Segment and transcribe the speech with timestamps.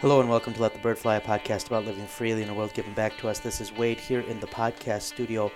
[0.00, 2.54] Hello and welcome to Let the Bird Fly, a podcast about living freely in a
[2.54, 3.38] world given back to us.
[3.38, 5.50] This is Wade here in the podcast studio,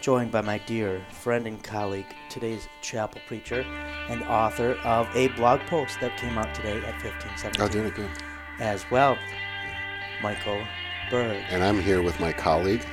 [0.00, 3.60] joined by my dear friend and colleague, today's chapel preacher
[4.08, 7.94] and author of a blog post that came out today at 1517 Oh, doing it
[7.94, 8.10] good.
[8.60, 9.16] as well,
[10.22, 10.62] Michael
[11.10, 11.42] Berg.
[11.50, 12.84] And I'm here with my colleague,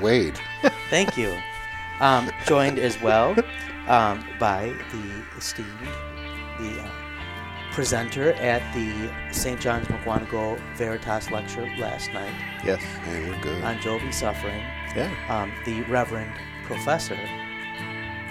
[0.00, 0.38] Wade.
[0.90, 1.32] Thank you.
[2.00, 3.30] Um, joined as well
[3.86, 5.68] um, by the esteemed,
[6.58, 6.90] the uh,
[7.76, 9.60] presenter at the St.
[9.60, 12.32] John's Mukwonago Veritas lecture last night
[12.64, 12.82] Yes.
[13.04, 13.62] And we're good.
[13.62, 14.62] on Jovi suffering,
[14.96, 15.10] Yeah.
[15.28, 16.32] um, the Reverend
[16.64, 17.18] Professor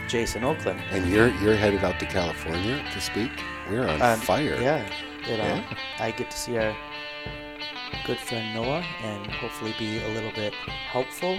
[0.07, 0.81] Jason Oakland.
[0.91, 3.31] And you're you're headed out to California to speak.
[3.69, 4.57] We're on Um, fire.
[4.59, 4.81] Yeah,
[5.29, 5.77] you know, Yeah.
[5.99, 6.75] I get to see our
[8.07, 10.53] good friend Noah and hopefully be a little bit
[10.91, 11.37] helpful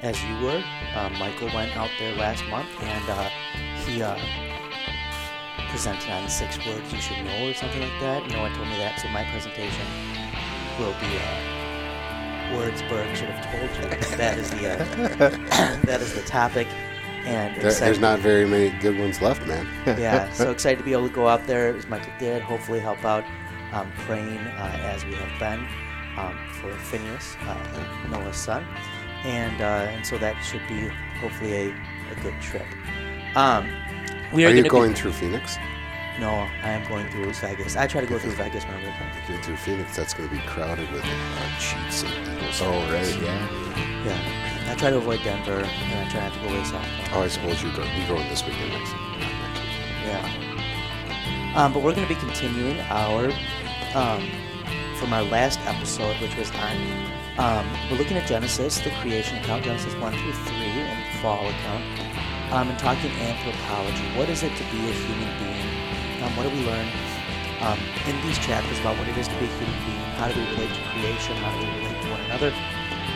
[0.00, 0.62] as you were.
[0.96, 3.28] Um, Michael went out there last month and uh,
[3.84, 4.16] he uh,
[5.72, 8.28] presented on six words you should know or something like that.
[8.30, 9.86] No one told me that, so my presentation
[10.78, 14.16] will be uh, words Berg should have told you.
[14.16, 16.68] that is the uh, that is the topic.
[17.24, 19.66] And There- there's not very many good ones left, man.
[19.98, 22.42] yeah, so excited to be able to go out there as Michael did.
[22.42, 23.24] Hopefully, help out,
[23.72, 25.66] um, praying uh, as we have been
[26.18, 28.66] um, for Phineas, uh, Noah's son,
[29.24, 30.88] and uh, and so that should be
[31.20, 32.66] hopefully a, a good trip.
[33.36, 33.68] Um,
[34.32, 35.58] we are, Are you gonna Be, through Phoenix?
[36.20, 36.28] no,
[36.62, 37.76] I am going through Vegas.
[37.76, 40.28] I try to go through Vegas when I'm with If you're through Phoenix, that's going
[40.28, 42.60] to be crowded with uh, Chiefs and Eagles.
[42.62, 43.20] Oh, right.
[43.20, 43.48] Yeah.
[44.04, 46.86] Yeah, I try to avoid Denver, and I try not to go way south.
[47.12, 50.06] Oh, I suppose you're, go- you're going this weekend next, not next week.
[50.06, 51.52] Yeah.
[51.56, 53.30] Um, but we're going to be continuing our
[53.94, 54.28] um,
[54.96, 56.76] from our last episode, which was on
[57.38, 61.46] um, we're looking at Genesis, the creation account, Genesis one through three, and the fall
[61.48, 61.84] account,
[62.52, 64.04] um, and talking anthropology.
[64.16, 66.22] What is it to be a human being?
[66.22, 66.86] Um, what do we learn
[67.64, 70.04] um, in these chapters about what it is to be a human being?
[70.20, 71.36] How do we relate to creation?
[71.40, 72.50] How do we relate to one another?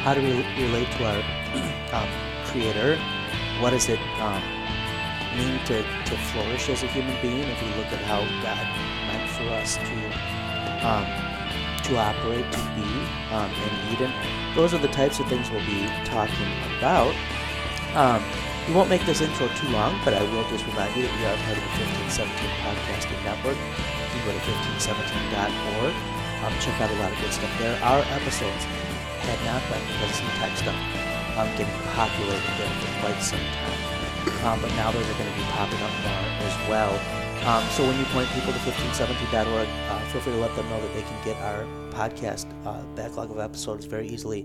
[0.05, 0.33] How do we
[0.65, 1.20] relate to our
[1.93, 2.09] um,
[2.48, 2.97] Creator?
[3.61, 4.41] What does it um,
[5.37, 8.65] mean to, to flourish as a human being if we look at how God
[9.05, 9.97] meant for us to
[10.81, 11.05] um,
[11.84, 14.12] to operate, to be in Eden.
[14.56, 17.15] Those are the types of things we'll be talking about.
[18.66, 21.22] We won't make this intro too long, but I will just remind you that we
[21.22, 22.27] are part of the 1517
[22.66, 23.54] Podcasting Network.
[23.54, 25.94] You can go to 1517.org.
[26.43, 27.78] Um, check out a lot of good stuff there.
[27.78, 28.66] Our episodes
[29.22, 30.75] that had not been because some tech stuff
[31.38, 33.81] um, getting populated there for quite some time.
[34.43, 36.94] Um, but now those are going to be popping up more as well.
[37.47, 40.81] Um, so when you point people to 1517.org, uh, feel free to let them know
[40.82, 41.62] that they can get our
[41.94, 44.43] podcast uh, backlog of episodes very easily,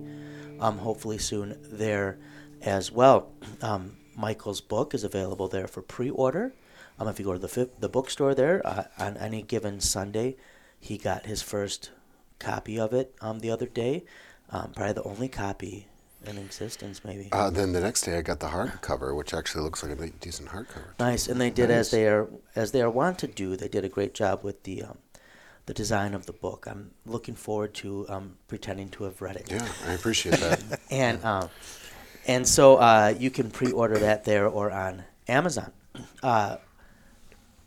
[0.60, 2.20] um, hopefully soon there
[2.62, 3.34] as well.
[3.62, 6.54] Um, Michael's book is available there for pre-order.
[7.00, 10.36] Um, if you go to the the bookstore there uh, on any given Sunday,
[10.80, 11.92] he got his first
[12.40, 14.04] copy of it um, the other day.
[14.50, 15.88] Um, probably the only copy
[16.26, 17.30] in existence, maybe.
[17.32, 20.50] Uh, then the next day, I got the hardcover, which actually looks like a decent
[20.50, 21.00] hardcover.
[21.00, 23.56] Nice, and they did as they are as they are wont to do.
[23.56, 24.98] They did a great job with the um,
[25.66, 26.68] the design of the book.
[26.70, 29.50] I'm looking forward to um, pretending to have read it.
[29.50, 30.80] Yeah, I appreciate that.
[30.92, 31.50] And um,
[32.28, 35.72] and so uh, you can pre-order that there or on Amazon.
[36.22, 36.58] Uh,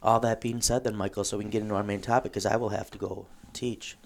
[0.03, 2.47] all that being said, then Michael, so we can get into our main topic, because
[2.47, 3.97] I will have to go teach.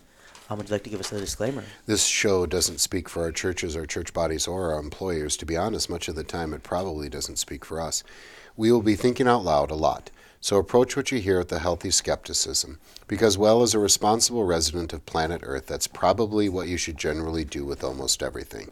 [0.50, 1.64] Um, would you like to give us a disclaimer?
[1.86, 5.36] This show doesn't speak for our churches, our church bodies, or our employers.
[5.38, 8.02] To be honest, much of the time it probably doesn't speak for us.
[8.56, 10.10] We will be thinking out loud a lot.
[10.40, 14.92] So approach what you hear with a healthy skepticism, because, well, as a responsible resident
[14.92, 18.70] of planet Earth, that's probably what you should generally do with almost everything.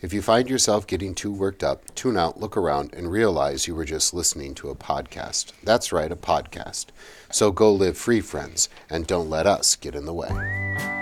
[0.00, 3.74] If you find yourself getting too worked up, tune out, look around, and realize you
[3.74, 5.52] were just listening to a podcast.
[5.64, 6.86] That's right, a podcast.
[7.32, 10.97] So go live free, friends, and don't let us get in the way.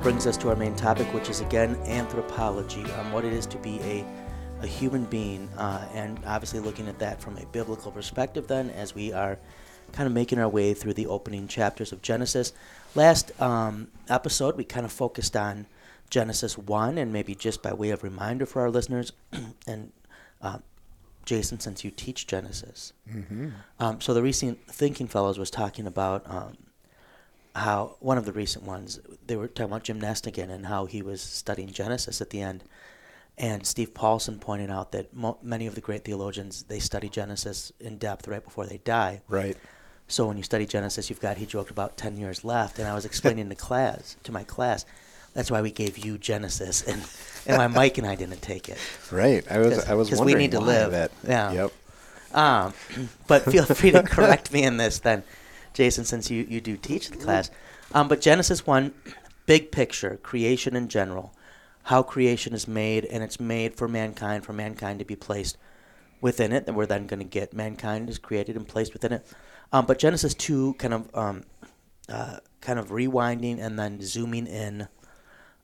[0.00, 3.44] That brings us to our main topic, which is again anthropology, um, what it is
[3.44, 4.02] to be a,
[4.62, 8.94] a human being, uh, and obviously looking at that from a biblical perspective, then, as
[8.94, 9.38] we are
[9.92, 12.54] kind of making our way through the opening chapters of Genesis.
[12.94, 15.66] Last um, episode, we kind of focused on
[16.08, 19.12] Genesis 1, and maybe just by way of reminder for our listeners,
[19.66, 19.92] and
[20.40, 20.58] uh,
[21.26, 22.94] Jason, since you teach Genesis.
[23.78, 26.56] Um, so the recent Thinking Fellows was talking about um,
[27.60, 31.02] how one of the recent ones they were talking about Jim Nestingen and how he
[31.02, 32.64] was studying Genesis at the end,
[33.38, 37.72] and Steve Paulson pointed out that mo- many of the great theologians they study Genesis
[37.80, 39.22] in depth right before they die.
[39.28, 39.56] Right.
[40.08, 42.94] So when you study Genesis, you've got he joked about ten years left, and I
[42.94, 44.84] was explaining to class to my class,
[45.34, 47.00] that's why we gave you Genesis, and
[47.46, 48.78] and my Mike and I didn't take it.
[49.12, 49.44] Right.
[49.50, 50.90] I was I was Because we wondering need to why live.
[50.92, 51.10] that.
[51.26, 51.52] Yeah.
[51.52, 51.72] Yep.
[52.32, 52.74] Um,
[53.26, 55.24] but feel free to correct me in this then,
[55.72, 57.50] Jason, since you, you do teach the class.
[57.94, 58.92] Um, but Genesis 1,
[59.46, 61.34] big picture, creation in general,
[61.84, 65.56] how creation is made, and it's made for mankind, for mankind to be placed
[66.20, 66.64] within it.
[66.66, 69.26] And we're then going to get mankind is created and placed within it.
[69.72, 71.44] Um, but Genesis 2 kind of um,
[72.08, 74.88] uh, kind of rewinding and then zooming in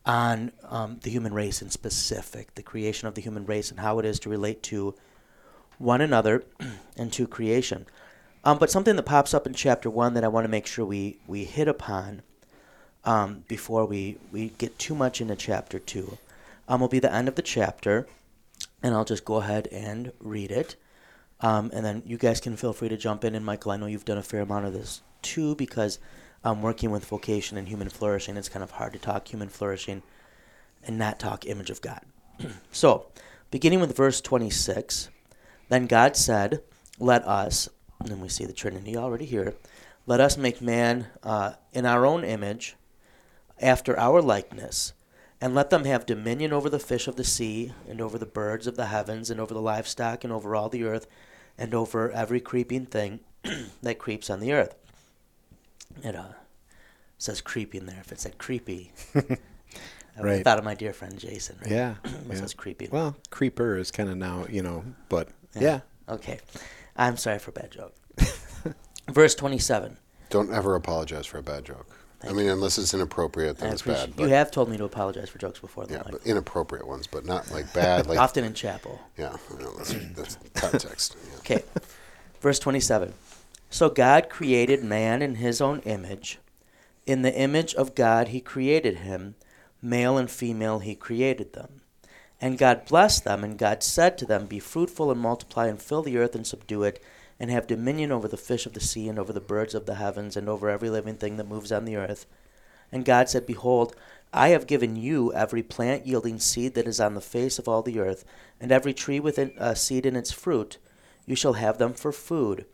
[0.05, 3.99] on um, the human race in specific, the creation of the human race and how
[3.99, 4.95] it is to relate to
[5.79, 6.45] one another
[6.97, 7.87] and to creation.
[8.47, 10.85] Um, but something that pops up in chapter one that I want to make sure
[10.85, 12.23] we, we hit upon
[13.05, 16.17] um, before we, we get too much into chapter two
[16.69, 18.07] um, will be the end of the chapter,
[18.83, 20.77] and I'll just go ahead and read it.
[21.41, 23.35] Um, and then you guys can feel free to jump in.
[23.35, 25.99] And Michael, I know you've done a fair amount of this too because
[26.45, 28.37] I'm working with vocation and human flourishing.
[28.37, 30.03] It's kind of hard to talk human flourishing
[30.85, 32.03] and not talk image of God.
[32.71, 33.07] so,
[33.51, 35.11] beginning with verse 26.
[35.69, 36.63] Then God said,
[36.99, 37.69] Let us,
[38.01, 39.55] and then we see the Trinity already here,
[40.07, 42.77] let us make man uh, in our own image,
[43.61, 44.93] after our likeness,
[45.41, 48.67] and let them have dominion over the fish of the sea, and over the birds
[48.67, 51.07] of the heavens, and over the livestock, and over all the earth,
[51.59, 53.21] and over every creeping thing
[53.83, 54.75] that creeps on the earth.
[56.03, 56.33] It uh,
[57.19, 58.01] says creeping there.
[58.01, 60.45] If it said creepy, I Right.
[60.45, 61.59] thought of my dear friend Jason.
[61.63, 61.71] Right?
[61.71, 61.95] Yeah.
[62.05, 62.35] it yeah.
[62.37, 62.91] says creeping.
[62.91, 65.63] Well, creeper is kind of now, you know, but Yeah.
[66.09, 66.15] yeah.
[66.15, 66.41] Okay.
[66.99, 67.95] I'm sorry for a bad joke.
[69.11, 69.97] Verse 27.
[70.31, 71.87] Don't ever apologize for a bad joke.
[72.23, 74.15] I Thank mean, unless it's inappropriate, I then it's bad.
[74.19, 76.13] you have told me to apologize for jokes before, yeah, Mike.
[76.13, 78.07] but inappropriate ones, but not like bad.
[78.09, 78.99] Like Often in chapel.
[79.19, 81.17] yeah, you know, that's, that's context.
[81.23, 81.37] Yeah.
[81.41, 81.63] Okay.
[82.41, 83.13] Verse 27.
[83.71, 86.39] So God created man in his own image.
[87.05, 89.37] In the image of God he created him.
[89.83, 91.83] Male and female he created them.
[92.41, 96.03] And God blessed them, and God said to them, Be fruitful and multiply, and fill
[96.03, 97.03] the earth and subdue it,
[97.41, 99.95] and have dominion over the fish of the sea, and over the birds of the
[99.95, 102.27] heavens, and over every living thing that moves on the earth.
[102.93, 103.97] And God said, Behold,
[104.35, 107.83] I have given you every plant yielding seed that is on the face of all
[107.83, 108.25] the earth,
[108.61, 110.77] and every tree with a uh, seed in its fruit.
[111.25, 112.67] You shall have them for food.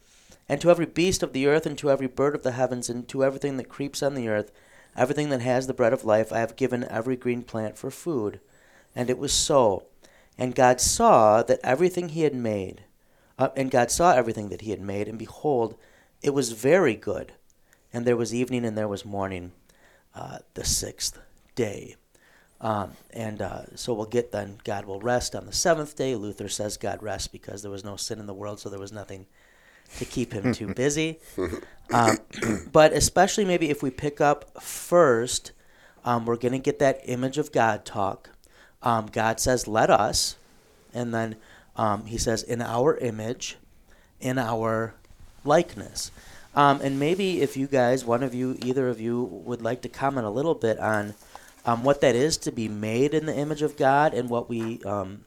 [0.48, 3.06] And to every beast of the earth, and to every bird of the heavens, and
[3.08, 4.50] to everything that creeps on the earth,
[4.96, 8.40] everything that has the bread of life, I have given every green plant for food.
[8.94, 9.86] And it was so.
[10.38, 12.84] And God saw that everything he had made,
[13.38, 15.76] uh, and God saw everything that he had made, and behold,
[16.22, 17.32] it was very good.
[17.92, 19.52] And there was evening and there was morning,
[20.14, 21.18] uh, the sixth
[21.54, 21.96] day.
[22.60, 26.14] Um, and uh, so we'll get then, God will rest on the seventh day.
[26.14, 28.92] Luther says God rests because there was no sin in the world, so there was
[28.92, 29.26] nothing
[29.98, 31.18] to keep him too busy.
[31.92, 32.18] Um,
[32.72, 35.52] but especially maybe if we pick up first,
[36.04, 38.30] um, we're going to get that image of God talk.
[38.82, 40.36] Um, God says, let us.
[40.92, 41.36] And then
[41.76, 43.56] um, he says, in our image,
[44.20, 44.94] in our
[45.44, 46.10] likeness.
[46.54, 49.88] Um, and maybe if you guys, one of you, either of you, would like to
[49.88, 51.14] comment a little bit on
[51.64, 54.82] um, what that is to be made in the image of God and what we
[54.82, 55.24] um,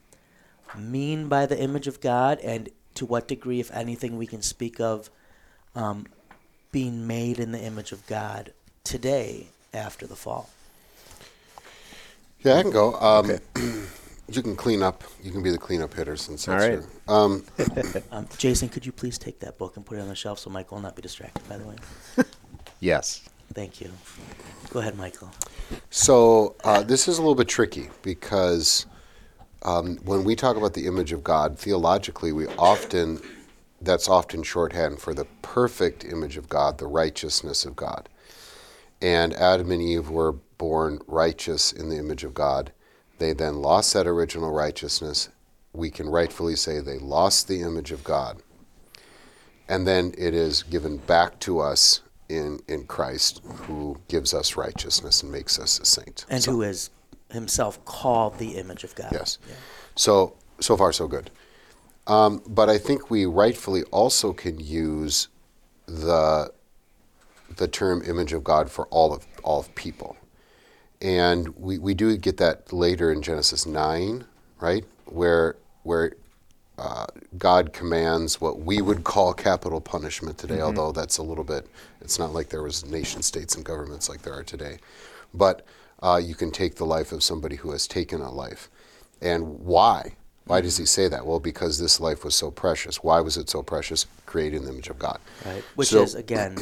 [0.77, 4.79] mean by the image of God, and to what degree, if anything, we can speak
[4.79, 5.09] of
[5.73, 6.05] um,
[6.71, 10.49] being made in the image of God today after the fall.
[12.45, 12.93] Yeah, I can go.
[12.99, 13.39] Um, Okay.
[14.31, 15.03] you can clean up.
[15.23, 16.79] You can be the cleanup hitter since All that's right.
[17.07, 17.43] your- Um,
[18.11, 20.49] Um, Jason, could you please take that book and put it on the shelf so
[20.51, 21.75] Michael will not be distracted, by the way?
[22.81, 23.21] Yes.
[23.53, 23.89] Thank you.
[24.69, 25.31] Go ahead, Michael.
[25.89, 28.85] So uh, this is a little bit tricky because
[29.63, 33.21] um, when we talk about the image of God theologically, we often
[33.81, 38.07] that's often shorthand for the perfect image of God, the righteousness of God.
[39.05, 42.71] And Adam and Eve were born righteous in the image of God.
[43.19, 45.29] They then lost that original righteousness.
[45.73, 48.41] We can rightfully say they lost the image of God.
[49.69, 55.21] And then it is given back to us in, in Christ, who gives us righteousness
[55.21, 56.25] and makes us a saint.
[56.27, 56.89] And So- who is
[57.29, 59.09] himself called the image of God.
[59.11, 59.37] Yes.
[59.47, 59.53] Yeah.
[59.95, 61.29] So so far so good.
[62.07, 65.27] Um, but I think we rightfully also can use
[65.85, 66.51] the
[67.57, 70.17] the term image of God for all of all of people.
[71.01, 74.25] And we, we do get that later in Genesis nine,
[74.59, 74.85] right?
[75.05, 76.13] Where where
[76.77, 77.05] uh,
[77.37, 81.67] God commands what we would call capital punishment today, although that's a little bit,
[82.01, 84.79] it's not like there was nation states and governments like there are today.
[85.33, 85.65] But
[86.01, 88.69] uh, you can take the life of somebody who has taken a life.
[89.21, 90.15] And why?
[90.45, 91.25] Why does he say that?
[91.25, 93.01] Well, because this life was so precious.
[93.01, 94.05] Why was it so precious?
[94.25, 95.19] Created in the image of God.
[95.45, 95.63] Right.
[95.75, 96.57] Which So- is again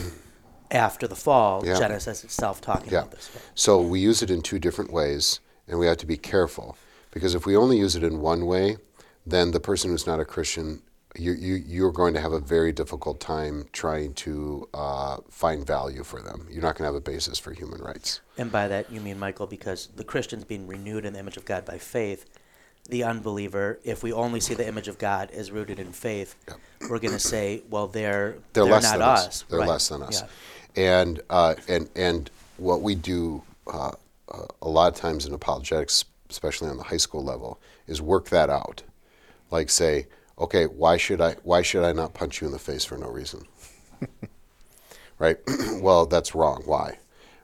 [0.73, 1.77] after the fall, Yeah.
[1.79, 2.99] Genesis itself talking Yeah.
[2.99, 3.29] about this.
[3.55, 6.75] So we use it in two different ways, and we have to be careful
[7.11, 8.77] because if we only use it in one way,
[9.25, 10.81] then the person who's not a Christian,
[11.15, 16.03] you, you, you're going to have a very difficult time trying to uh, find value
[16.03, 16.47] for them.
[16.49, 18.19] You're not going to have a basis for human rights.
[18.37, 21.45] And by that you mean Michael, because the Christian's being renewed in the image of
[21.45, 22.25] God by faith.
[22.89, 26.35] The unbeliever, if we only see the image of God as rooted in faith,
[26.89, 29.27] we're going to say, well, they're They're, less not than us.
[29.27, 29.45] us.
[29.47, 29.69] They're Right.
[29.69, 30.19] less than us.
[30.21, 30.27] Yeah.
[30.75, 33.91] And uh, and and what we do uh,
[34.31, 38.29] uh, a lot of times in apologetics, especially on the high school level, is work
[38.29, 38.83] that out.
[39.51, 40.07] Like say,
[40.39, 43.07] okay, why should I why should I not punch you in the face for no
[43.07, 43.45] reason?
[45.19, 45.37] right?
[45.79, 46.63] well, that's wrong.
[46.65, 46.97] Why?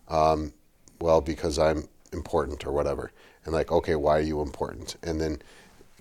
[0.07, 0.53] Um,
[0.99, 3.11] well, because I'm important or whatever.
[3.45, 4.95] And like, okay, why are you important?
[5.03, 5.41] And then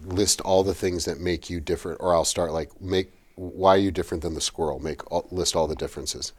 [0.03, 2.01] list all the things that make you different.
[2.01, 4.81] Or I'll start like, make why are you different than the squirrel?
[4.81, 6.33] Make all, list all the differences,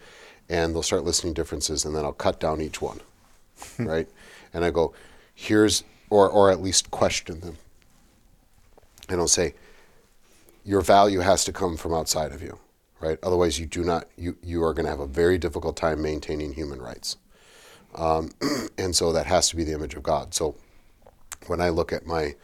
[0.49, 2.99] and they'll start listing differences, and then I'll cut down each one,
[3.79, 4.07] right?
[4.53, 4.93] And I go,
[5.33, 7.57] here's or or at least question them.
[9.07, 9.53] And I'll say,
[10.65, 12.59] your value has to come from outside of you,
[12.99, 13.17] right?
[13.23, 14.07] Otherwise, you do not.
[14.17, 17.17] You you are going to have a very difficult time maintaining human rights.
[17.95, 18.31] Um,
[18.77, 20.33] and so that has to be the image of God.
[20.33, 20.55] So
[21.47, 22.35] when I look at my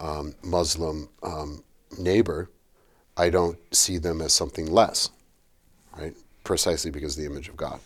[0.00, 1.62] um, Muslim um,
[1.98, 2.50] neighbor,
[3.16, 5.10] I don't see them as something less,
[5.96, 6.14] right?
[6.46, 7.80] Precisely because of the image of God.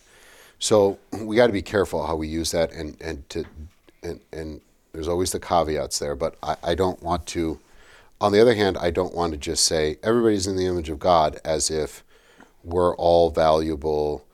[0.59, 3.45] So we got to be careful how we use that, and and to
[4.03, 4.61] and and
[4.93, 6.15] there's always the caveats there.
[6.15, 7.59] But I, I don't want to.
[8.21, 10.99] On the other hand, I don't want to just say everybody's in the image of
[10.99, 12.03] God as if
[12.63, 14.25] we're all valuable,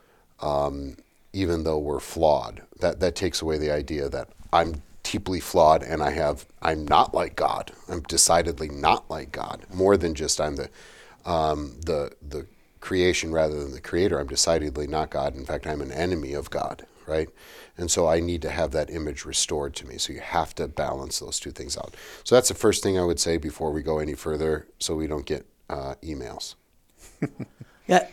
[0.41, 0.97] um,
[1.31, 2.63] even though we're flawed.
[2.81, 7.13] That that takes away the idea that I'm deeply flawed and I have I'm not
[7.13, 7.71] like God.
[7.87, 9.65] I'm decidedly not like God.
[9.73, 10.69] More than just I'm the
[11.25, 12.45] um, the the
[12.79, 14.19] creation rather than the creator.
[14.19, 15.35] I'm decidedly not God.
[15.35, 16.85] In fact, I'm an enemy of God.
[17.05, 17.29] Right.
[17.77, 19.97] And so I need to have that image restored to me.
[19.97, 21.95] So you have to balance those two things out.
[22.25, 25.07] So that's the first thing I would say before we go any further, so we
[25.07, 26.55] don't get uh, emails.
[27.87, 28.05] Yeah,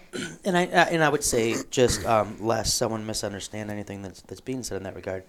[0.45, 4.41] and I uh, and I would say just um, lest someone misunderstand anything that's that's
[4.41, 5.25] being said in that regard.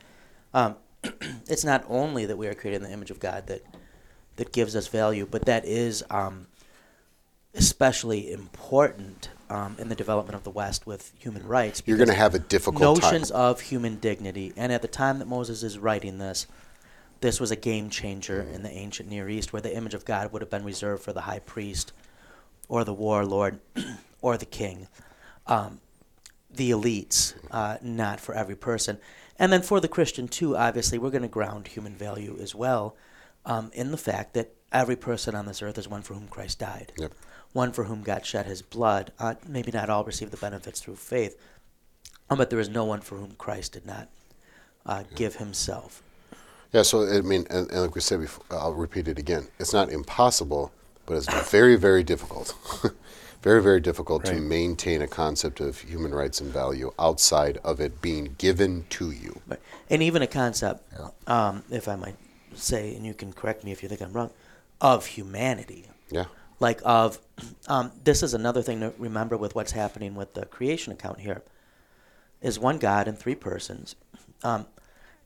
[0.53, 0.75] Um,
[1.47, 3.63] it's not only that we are created in the image of God that
[4.35, 6.45] that gives us value, but that is um,
[7.55, 11.81] especially important um, in the development of the West with human rights.
[11.85, 13.39] You're going to have a difficult notions time.
[13.39, 16.47] of human dignity, and at the time that Moses is writing this,
[17.21, 20.31] this was a game changer in the ancient Near East, where the image of God
[20.31, 21.93] would have been reserved for the high priest,
[22.67, 23.59] or the warlord,
[24.21, 24.87] or the king,
[25.47, 25.79] um,
[26.53, 28.97] the elites, uh, not for every person.
[29.37, 32.95] And then for the Christian too, obviously, we're going to ground human value as well
[33.45, 36.59] um, in the fact that every person on this earth is one for whom Christ
[36.59, 37.13] died, Yep.
[37.53, 39.11] one for whom God shed His blood.
[39.19, 41.39] Uh, maybe not all receive the benefits through faith,
[42.29, 44.09] um, but there is no one for whom Christ did not
[44.85, 46.01] uh, give Himself.
[46.71, 49.47] Yeah, so I mean, and, and like we said before, I'll repeat it again.
[49.59, 50.71] It's not impossible,
[51.05, 52.53] but it's very, very difficult.
[53.45, 58.01] very, very difficult to maintain a concept of human rights and value outside of it
[58.01, 59.39] being given to you.
[59.45, 59.59] Right.
[59.87, 60.83] And even a concept,
[61.27, 62.15] um, if I might
[62.55, 64.31] say, and you can correct me if you think I'm wrong,
[64.85, 65.89] of humanity.
[66.11, 66.25] Yeah.
[66.59, 67.19] Like of,
[67.67, 71.41] um, this is another thing to remember with what's happening with the creation account here,
[72.39, 73.95] is one God in three persons,
[74.43, 74.67] um,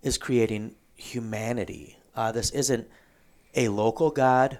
[0.02, 1.98] is creating humanity.
[2.16, 2.88] Uh, this isn't
[3.54, 4.60] a local God,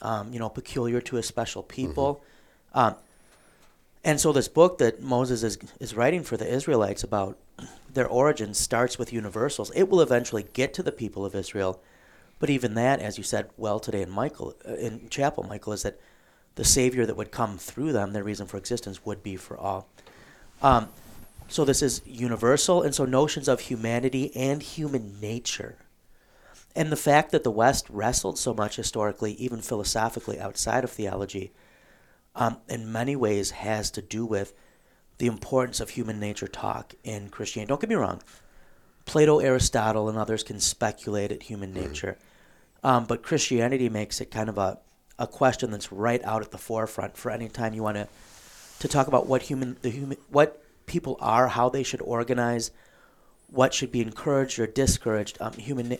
[0.00, 2.24] um, you know, peculiar to a special people.
[2.72, 2.94] Um,
[4.02, 7.36] and so this book that Moses is, is writing for the Israelites about
[7.92, 9.70] their origins starts with universals.
[9.74, 11.82] It will eventually get to the people of Israel,
[12.42, 15.84] but even that, as you said well today in Michael uh, in chapel, Michael, is
[15.84, 16.00] that
[16.56, 19.86] the Savior that would come through them, their reason for existence, would be for all.
[20.60, 20.88] Um,
[21.46, 25.76] so this is universal, and so notions of humanity and human nature,
[26.74, 31.52] and the fact that the West wrestled so much historically, even philosophically, outside of theology,
[32.34, 34.52] um, in many ways has to do with
[35.18, 37.68] the importance of human nature talk in Christianity.
[37.68, 38.20] Don't get me wrong.
[39.04, 42.18] Plato, Aristotle, and others can speculate at human nature.
[42.82, 44.78] Um, but Christianity makes it kind of a,
[45.18, 48.08] a question that's right out at the forefront for any time you want to
[48.80, 52.72] to talk about what human the human what people are, how they should organize,
[53.48, 55.96] what should be encouraged or discouraged, um, human na-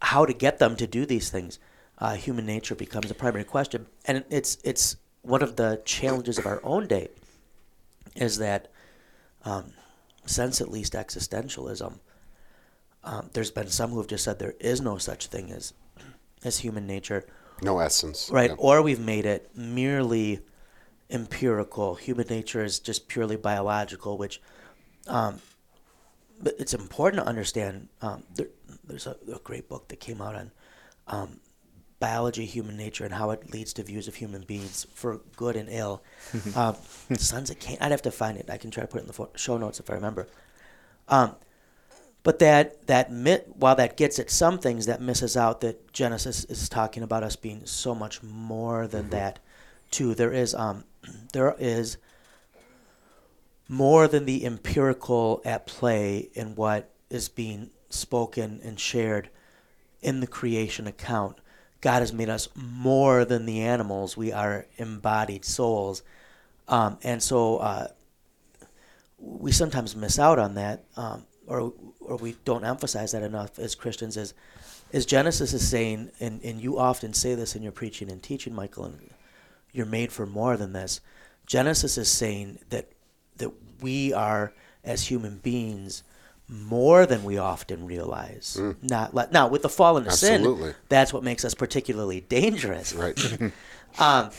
[0.00, 1.58] how to get them to do these things.
[1.98, 6.46] uh, human nature becomes a primary question, and it's it's one of the challenges of
[6.46, 7.08] our own day
[8.14, 8.70] is that
[9.44, 9.72] um,
[10.26, 11.98] sense at least existentialism.
[13.02, 15.72] Um, there's been some who have just said there is no such thing as
[16.44, 17.24] as human nature,
[17.62, 18.30] No essence.
[18.30, 18.50] right?
[18.50, 18.56] Yeah.
[18.58, 20.40] Or we've made it merely
[21.10, 21.94] empirical.
[21.96, 24.40] Human nature is just purely biological, which
[25.06, 25.40] um,
[26.42, 27.88] but it's important to understand.
[28.02, 28.48] Um, there,
[28.84, 30.50] there's a, a great book that came out on
[31.06, 31.40] um,
[32.00, 35.68] biology, human nature, and how it leads to views of human beings for good and
[35.70, 36.02] ill.
[36.56, 36.74] um,
[37.16, 37.76] Sons of Cain.
[37.80, 38.48] I'd have to find it.
[38.50, 40.26] I can try to put it in the show notes if I remember.
[41.08, 41.36] Um,
[42.24, 43.10] but that that
[43.54, 47.36] while that gets at some things, that misses out that Genesis is talking about us
[47.36, 49.38] being so much more than that.
[49.90, 50.84] Too, there is um,
[51.32, 51.98] there is
[53.68, 59.28] more than the empirical at play in what is being spoken and shared
[60.00, 61.38] in the creation account.
[61.82, 64.16] God has made us more than the animals.
[64.16, 66.02] We are embodied souls,
[66.68, 67.88] um, and so uh,
[69.18, 73.74] we sometimes miss out on that, um, or or we don't emphasize that enough as
[73.74, 74.16] Christians.
[74.16, 74.34] Is
[74.92, 78.54] is Genesis is saying, and and you often say this in your preaching and teaching,
[78.54, 79.10] Michael, and
[79.72, 81.00] you're made for more than this.
[81.46, 82.88] Genesis is saying that
[83.36, 84.52] that we are
[84.84, 86.02] as human beings
[86.48, 88.60] more than we often realize.
[88.82, 90.70] Not le- now with the fall into Absolutely.
[90.70, 92.92] sin, that's what makes us particularly dangerous.
[92.92, 93.18] Right.
[93.96, 94.30] Um,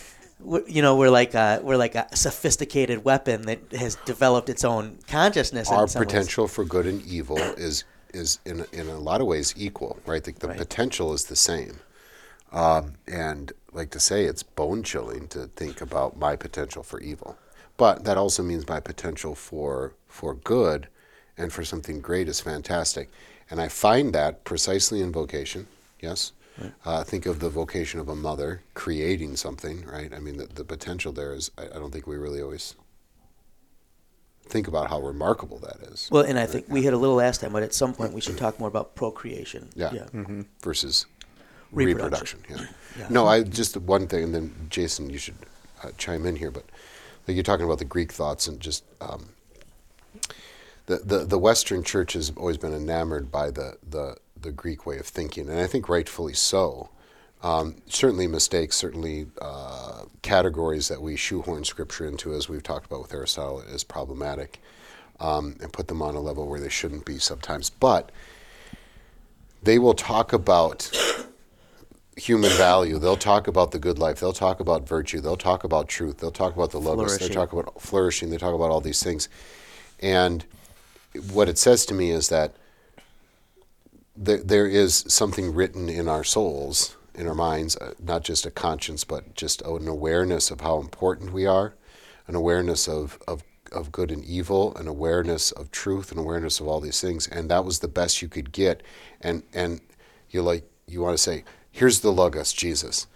[0.67, 4.99] you know, we're like a, we're like a sophisticated weapon that has developed its own
[5.07, 5.69] consciousness.
[5.69, 6.07] Our some ways.
[6.07, 7.83] potential for good and evil is
[8.13, 10.23] is in in a lot of ways equal, right?
[10.23, 10.57] The, the Right.
[10.57, 11.79] potential is the same.
[12.51, 17.37] Um, and like to say, it's bone chilling to think about my potential for evil,
[17.75, 20.87] but that also means my potential for for good
[21.37, 23.09] and for something great is fantastic.
[23.49, 25.67] And I find that precisely in vocation.
[25.99, 26.31] Yes.
[26.85, 30.13] Uh, think of the vocation of a mother creating something, right?
[30.13, 32.75] I mean, the, the potential there is, I, I don't think we really always
[34.47, 36.07] think about how remarkable that is.
[36.11, 38.21] Well, and I think we hit a little last time, but at some point we
[38.21, 39.69] should talk more about procreation.
[39.75, 39.91] Yeah.
[39.93, 40.43] Yeah.
[40.61, 41.05] versus
[41.71, 42.39] Reproduction.
[42.41, 42.75] reproduction.
[42.97, 43.01] yeah.
[43.01, 43.07] Yeah.
[43.09, 45.35] No, I just one thing, and then Jason, you should
[45.83, 46.51] uh, chime in here.
[46.51, 46.63] But
[47.27, 49.29] like you're talking about the Greek thoughts and just um,
[50.85, 54.15] the, the the Western Church has always been enamored by the the
[54.45, 56.89] the Greek way of thinking, and I think rightfully so.
[57.43, 63.01] Um, certainly mistakes, certainly uh, categories that we shoehorn scripture into, as we've talked about
[63.01, 64.61] with Aristotle, is problematic,
[65.19, 67.69] um, and put them on a level where they shouldn't be sometimes.
[67.69, 68.11] But
[69.61, 70.89] they will talk about
[72.15, 72.97] human value.
[72.97, 74.19] They'll talk about the good life.
[74.19, 75.19] They'll talk about virtue.
[75.19, 76.17] They'll talk about truth.
[76.17, 77.17] They'll talk about the logos.
[77.17, 78.29] They talk about flourishing.
[78.29, 79.27] They talk about all these things.
[79.99, 80.45] And
[81.31, 82.55] what it says to me is that
[84.15, 88.51] there, there is something written in our souls, in our minds, uh, not just a
[88.51, 91.73] conscience, but just an awareness of how important we are,
[92.27, 96.67] an awareness of, of, of good and evil, an awareness of truth, an awareness of
[96.67, 97.27] all these things.
[97.27, 98.83] And that was the best you could get.
[99.21, 99.81] And, and
[100.29, 103.07] you like, you want to say, here's the logos, Jesus.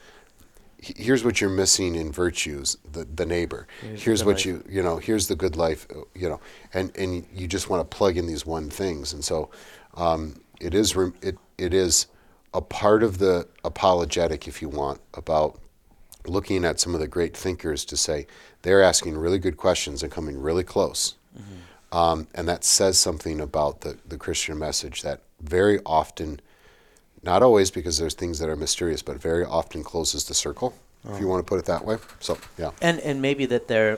[0.81, 3.67] Here's what you're missing in virtues, the, the neighbor.
[3.81, 4.45] Here's Here's, the what life.
[4.45, 4.95] you you know.
[4.95, 6.39] Here's the good life, uh, you know,
[6.73, 9.49] and and you just want to plug in these one things, and so
[9.95, 12.07] um, it is it it is
[12.53, 15.59] a part of the apologetic, if you want, about
[16.25, 18.27] looking at some of the great thinkers to say
[18.63, 21.15] they're asking really good questions and coming really close.
[21.91, 26.39] Um, and that says something about the, the Christian message that very often,
[27.23, 30.75] not always because there's things that are mysterious, but very often closes the circle,
[31.07, 31.97] if you want to put it that way.
[32.19, 32.71] So, yeah.
[32.81, 33.97] And and maybe that they're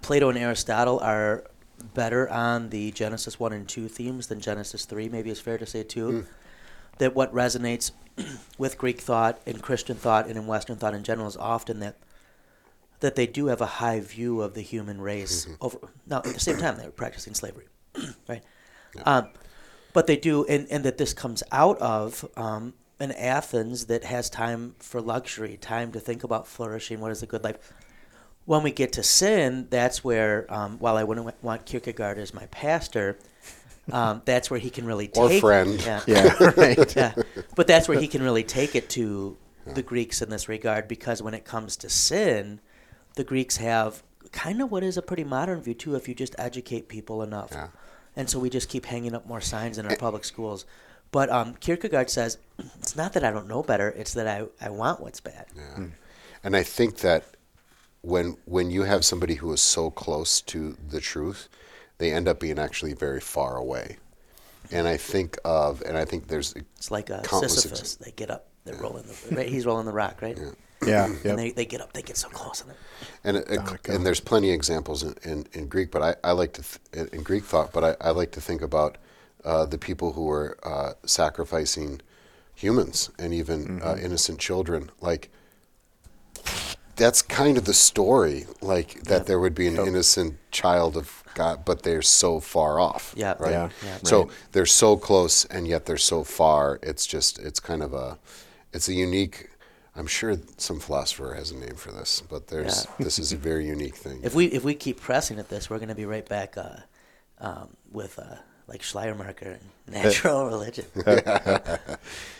[0.00, 1.44] Plato and Aristotle are
[1.94, 5.08] better on the Genesis one and two themes than Genesis three.
[5.08, 6.26] Maybe it's fair to say too.
[6.98, 7.92] That what resonates
[8.58, 11.96] with Greek thought and Christian thought and in Western thought in general is often that
[13.00, 15.48] that they do have a high view of the human race.
[15.60, 17.66] Over now, at the same time, they're practicing slavery,
[18.28, 18.42] right?
[19.04, 19.28] Um,
[19.92, 24.30] but they do, and, and that this comes out of um, an Athens that has
[24.30, 27.00] time for luxury, time to think about flourishing.
[27.00, 27.72] What is a good life?
[28.44, 32.46] When we get to sin, that's where, um, while I wouldn't want Kierkegaard as my
[32.46, 33.16] pastor,
[33.92, 35.80] um, that's where he can really Or take friend.
[35.84, 36.96] Yeah, Yeah, right.
[36.96, 37.14] yeah.
[37.54, 41.22] But that's where he can really take it to the Greeks in this regard, because
[41.22, 42.58] when it comes to sin,
[43.14, 44.02] the Greeks have
[44.32, 45.94] kind of what is a pretty modern view too.
[45.94, 47.68] If you just educate people enough, Yeah.
[48.16, 50.64] and so we just keep hanging up more signs in our public schools.
[51.12, 52.38] But um, Kierkegaard says
[52.80, 55.46] it's not that I don't know better; it's that I, I want what's bad.
[55.54, 55.84] Yeah.
[56.42, 57.24] And I think that
[58.02, 61.48] when when you have somebody who is so close to the truth,
[61.98, 63.98] they end up being actually very far away.
[64.72, 68.30] And I think of, and I think there's It's like a Countless Sisyphus; they get
[68.30, 70.38] up they're rolling the right, he's rolling the rock, right?
[70.84, 71.08] Yeah.
[71.26, 71.38] And Yep.
[71.38, 72.70] they, they get up, they get so close, and
[73.24, 76.14] And it, Down it and there's plenty of examples in, in, in Greek, but I,
[76.28, 76.62] I like to
[76.92, 78.98] th- in Greek thought, but I, I like to think about
[79.44, 82.00] uh, the people who were uh, sacrificing
[82.54, 84.02] humans and even uh, Mm-hmm.
[84.02, 84.90] innocent children.
[85.00, 85.30] Like
[87.02, 91.64] that's kind of the story, like that there would be an innocent child of God,
[91.64, 93.12] but they're so far off.
[93.16, 93.34] Yeah.
[93.40, 93.50] right.
[93.50, 93.98] Yeah, yeah.
[94.04, 96.78] So they're so close and yet they're so far.
[96.80, 98.18] It's just it's kind of a
[98.72, 99.48] it's a unique.
[99.96, 103.66] I'm sure some philosopher has a name for this, but there's this is a very
[103.66, 104.20] unique thing.
[104.22, 106.76] if we if we keep pressing at this, we're going to be right back uh,
[107.40, 108.36] um, with uh,
[108.68, 109.62] like Schleiermacher and
[110.02, 110.86] natural religion.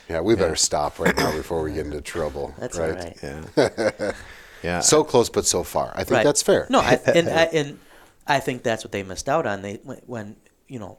[0.09, 2.55] yeah, we better stop right now before we get into trouble.
[2.59, 2.91] That's right?
[2.91, 3.19] all right.
[3.57, 4.13] Yeah.
[4.63, 4.81] yeah.
[4.81, 5.93] So close but so far.
[5.95, 6.25] I think Right.
[6.25, 6.67] that's fair.
[6.71, 7.79] No, I, and I, and
[8.27, 9.63] I think that's what they missed out on.
[9.63, 9.75] They
[10.07, 10.37] when,
[10.69, 10.99] you know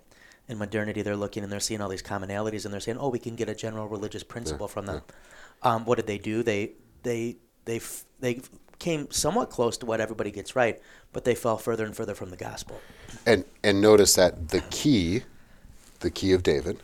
[0.50, 3.20] in modernity they're looking and they're seeing all these commonalities and they're saying, oh, we
[3.20, 5.02] can get a general religious principle from them.
[5.62, 6.44] Um, what did they do?
[6.44, 6.72] They
[7.04, 8.42] they they f- they
[8.80, 10.82] came somewhat close to what everybody gets right,
[11.14, 12.80] but they fell further and further from the gospel.
[13.26, 15.24] And and notice that the key,
[16.02, 16.82] the key of David,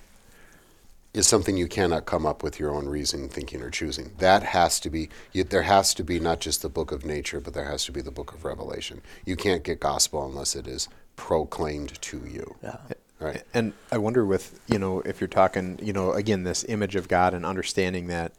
[1.13, 4.11] is something you cannot come up with your own reasoning, thinking, or choosing.
[4.19, 5.09] That has to be.
[5.33, 7.91] You, there has to be not just the book of nature, but there has to
[7.91, 9.01] be the book of Revelation.
[9.25, 12.55] You can't get gospel unless it is proclaimed to you.
[12.61, 12.77] Yeah.
[13.19, 13.43] Right.
[13.53, 17.09] And I wonder with, you know, if you're talking, you know, again, this image of
[17.09, 18.31] God and understanding that,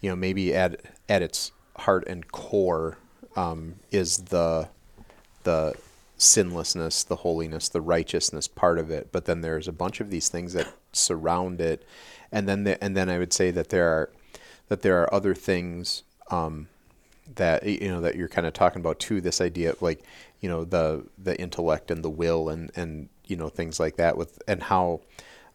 [0.00, 2.98] you know, maybe at at its heart and core
[3.36, 4.68] um, is the
[5.44, 5.74] the
[6.16, 9.12] sinlessness, the holiness, the righteousness part of it.
[9.12, 11.84] But then there's a bunch of these things that surround it,
[12.32, 14.10] and then the, and then I would say that there are
[14.68, 16.68] that there are other things um,
[17.34, 19.20] that you know that you're kind of talking about too.
[19.20, 20.02] This idea of like
[20.40, 24.16] you know the the intellect and the will and and you know things like that
[24.16, 25.00] with and how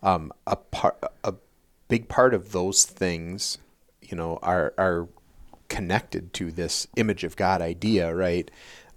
[0.03, 1.33] um, a part a
[1.87, 3.57] big part of those things
[4.01, 5.07] you know are are
[5.69, 8.49] connected to this image of God idea, right?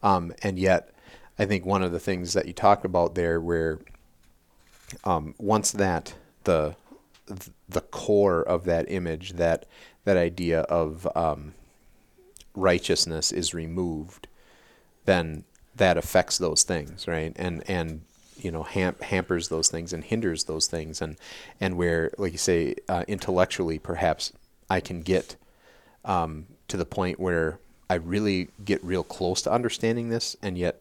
[0.02, 0.92] Um, and yet,
[1.38, 3.78] I think one of the things that you talked about there, where
[5.04, 6.76] um, once that the
[7.68, 9.66] the core of that image, that
[10.04, 11.54] that idea of um,
[12.54, 14.26] righteousness is removed,
[15.04, 15.44] then
[15.76, 17.32] that affects those things, right?
[17.36, 18.02] And and
[18.36, 21.16] you know ham- hampers those things and hinders those things, and
[21.60, 24.32] and where, like you say, uh, intellectually, perhaps
[24.68, 25.36] I can get
[26.04, 30.80] um, to the point where I really get real close to understanding this, and yet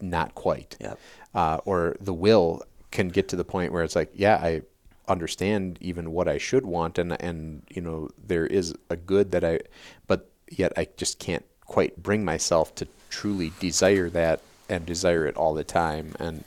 [0.00, 0.76] not quite.
[0.80, 0.98] Yep.
[1.34, 2.62] Uh, or the will
[2.94, 4.62] can get to the point where it's like, yeah, I
[5.06, 9.44] understand even what I should want, and and you know there is a good that
[9.44, 9.60] I,
[10.06, 15.36] but yet I just can't quite bring myself to truly desire that and desire it
[15.36, 16.44] all the time, and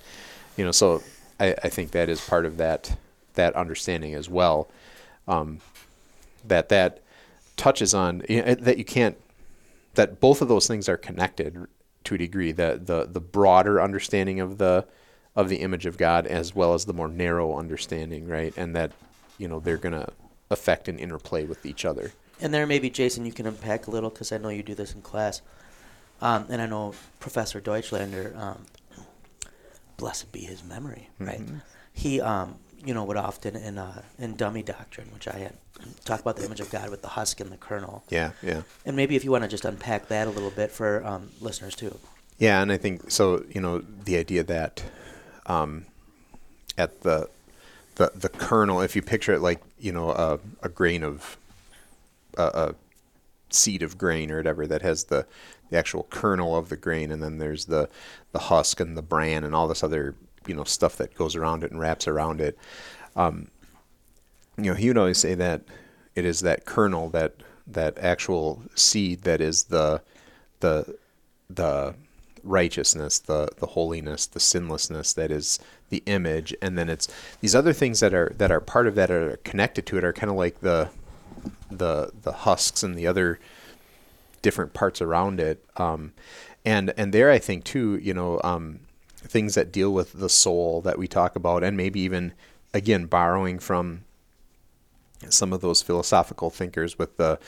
[0.55, 1.03] you know, so
[1.39, 2.97] I, I think that is part of that
[3.35, 4.69] that understanding as well.
[5.27, 5.59] Um,
[6.47, 7.01] that that
[7.57, 9.17] touches on you know, that you can't
[9.95, 11.67] that both of those things are connected
[12.05, 14.85] to a degree the the the broader understanding of the
[15.37, 18.91] of the image of God as well as the more narrow understanding right and that
[19.37, 20.07] you know they're going to
[20.49, 24.09] affect and interplay with each other And there, maybe Jason, you can unpack a little
[24.11, 25.41] because I know you do this in class,
[26.21, 28.65] um, and I know Professor Deutschlander, um,
[29.97, 31.41] blessed be his memory, right?
[31.93, 35.53] He, um, you know, would often in uh, in dummy doctrine, which I had,
[36.05, 38.95] talk about the image of God with the husk and the kernel, yeah yeah and
[38.95, 41.97] maybe if you want to just unpack that a little bit for um, listeners too.
[42.37, 43.43] Yeah, and I think so.
[43.49, 44.83] You know, the idea that
[45.47, 45.85] um,
[46.77, 47.29] at the
[47.95, 51.37] the the kernel, if you picture it like you know a, a grain of
[52.37, 52.75] a, a
[53.49, 55.25] seed of grain or whatever that has the
[55.69, 57.89] the actual kernel of the grain, and then there's the
[58.31, 61.63] the husk and the bran and all this other you know stuff that goes around
[61.63, 62.57] it and wraps around it.
[63.15, 63.49] Um,
[64.57, 65.61] you know, he would always say that
[66.15, 67.35] it is that kernel, that
[67.67, 70.01] that actual seed, that is the
[70.59, 70.97] the
[71.49, 71.95] the
[72.47, 77.07] righteousness, the the holiness, the sinlessness that is the image, and then it's
[77.41, 80.13] these other things that are that are part of that are connected to it are
[80.13, 80.89] kind of like the
[81.71, 83.39] the the husks and the other
[84.41, 85.63] different parts around it.
[85.77, 86.13] Um,
[86.65, 88.79] and and there I think too, you know, um,
[89.15, 92.33] things that deal with the soul that we talk about, and maybe even
[92.73, 94.03] again borrowing from
[95.29, 97.39] some of those philosophical thinkers with the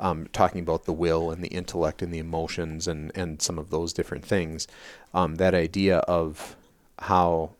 [0.00, 3.70] um, talking about the will and the intellect and the emotions and, and some of
[3.70, 4.66] those different things.
[5.14, 6.56] Um, that idea of
[6.98, 7.50] how,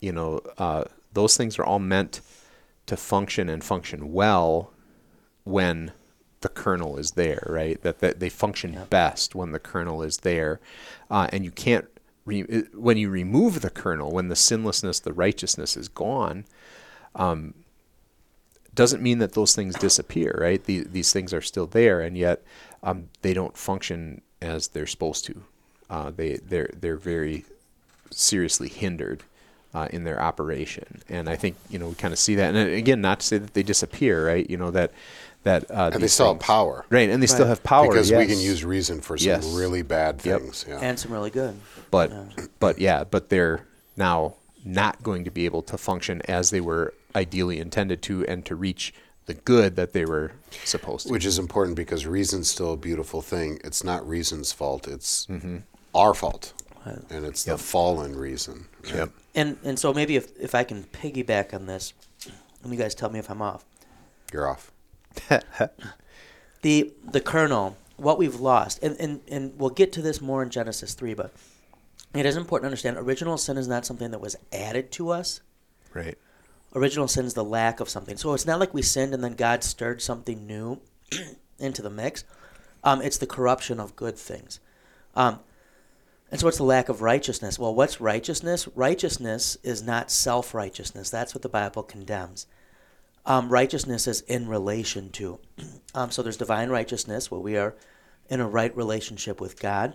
[0.00, 2.20] you know, uh, those things are all meant
[2.86, 4.70] to function and function well
[5.44, 5.92] when
[6.42, 7.80] the kernel is there, right?
[7.82, 10.60] That, that they function best when the kernel is there.
[11.10, 11.86] Uh, and you can't,
[12.24, 16.44] re- when you remove the kernel, when the sinlessness, the righteousness is gone,
[18.74, 20.62] doesn't mean that those things disappear, right?
[20.64, 22.42] These, these things are still there, and yet
[22.82, 25.42] um, they don't function as they're supposed to.
[25.88, 27.44] Uh, they they're they're very
[28.10, 29.22] seriously hindered
[29.74, 32.54] uh, in their operation, and I think you know we kind of see that.
[32.54, 34.48] And again, not to say that they disappear, right?
[34.48, 34.92] You know that
[35.42, 36.84] that uh, And they these still have power.
[36.90, 37.08] right?
[37.08, 39.54] And they still have power because we can use reason for some Yes.
[39.54, 40.40] really bad Yep.
[40.42, 40.66] things.
[40.68, 40.78] Yeah.
[40.80, 41.56] and some really good.
[41.90, 42.24] but Yeah.
[42.60, 46.92] but yeah, but they're now not going to be able to function as they were
[47.14, 48.92] ideally intended to, and to reach
[49.26, 50.32] the good that they were
[50.64, 51.12] supposed to.
[51.12, 53.60] Which is important because reason's still a beautiful thing.
[53.64, 54.88] It's not reason's fault.
[54.88, 55.58] It's Mm-hmm.
[55.94, 56.52] our fault.
[57.10, 58.66] And it's the fallen reason.
[58.84, 58.94] right?
[58.94, 59.10] Yep.
[59.34, 61.92] And and so maybe if if I can piggyback on this,
[62.64, 63.64] and you guys tell me if I'm off.
[64.32, 64.72] You're off.
[66.62, 70.50] the the kernel, what we've lost, and, and, and we'll get to this more in
[70.50, 71.32] Genesis three, but
[72.14, 75.40] it is important to understand original sin is not something that was added to us.
[75.94, 76.16] Right.
[76.74, 78.16] Original sin is the lack of something.
[78.16, 80.80] So it's not like we sinned and then God stirred something new
[81.58, 82.24] into the mix.
[82.84, 84.60] Um, it's the corruption of good things.
[85.14, 85.40] Um,
[86.30, 87.58] and so what's the lack of righteousness?
[87.58, 88.68] Well, what's righteousness?
[88.74, 91.10] Righteousness is not self righteousness.
[91.10, 92.46] That's what the Bible condemns.
[93.26, 95.38] Um, righteousness is in relation to.
[95.92, 97.74] Um, so there's divine righteousness where we are
[98.28, 99.94] in a right relationship with God.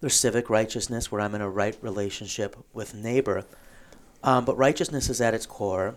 [0.00, 3.44] There's civic righteousness where I'm in a right relationship with neighbor.
[4.22, 5.94] Um, but righteousness is at its core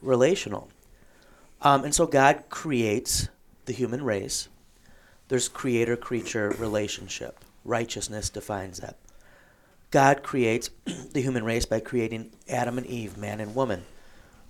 [0.00, 0.68] relational.
[1.62, 3.28] Um, and so God creates
[3.64, 4.48] the human race.
[5.28, 7.44] There's creator creature relationship.
[7.64, 8.96] Righteousness defines that.
[9.90, 10.70] God creates
[11.12, 13.84] the human race by creating Adam and Eve, man and woman.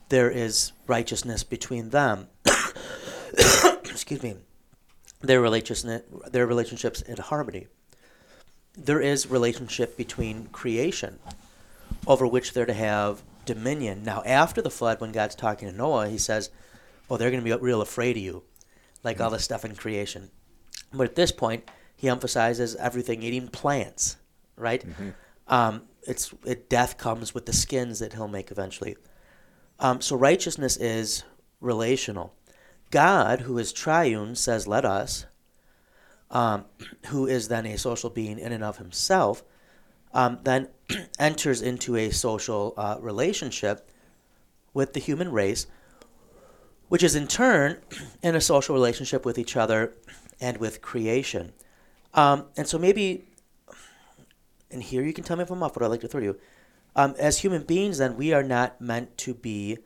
[0.08, 2.28] There is righteousness between them.
[3.32, 4.36] Excuse me.
[5.20, 7.68] Their relationship, their relationships in harmony.
[8.76, 11.18] There is relationship between creation,
[12.06, 14.04] over which they're to have dominion.
[14.04, 16.50] Now, after the flood, when God's talking to Noah, he says,
[17.08, 18.42] "Oh, they're going to be real afraid of you,
[19.02, 20.30] like all the stuff in creation."
[20.92, 24.16] But at this point, he emphasizes everything eating plants,
[24.56, 24.84] right?
[25.48, 28.96] Um, it's it, death comes with the skins that he'll make eventually.
[29.78, 31.24] Um, so righteousness is
[31.60, 32.34] relational.
[32.90, 35.26] God, who is triune, says, "Let us."
[36.30, 36.64] Um,
[37.06, 39.42] who is then a social being in and of himself,
[40.14, 40.68] um, then
[41.18, 43.90] enters into a social uh, relationship
[44.72, 45.66] with the human race,
[46.88, 47.78] which is in turn
[48.22, 49.92] in a social relationship with each other
[50.40, 51.52] and with creation.
[52.14, 53.24] Um, and so maybe,
[54.70, 56.38] and here you can tell me if I'm off, but I'd like to throw you.
[56.96, 59.78] Um, as human beings, then, we are not meant to be,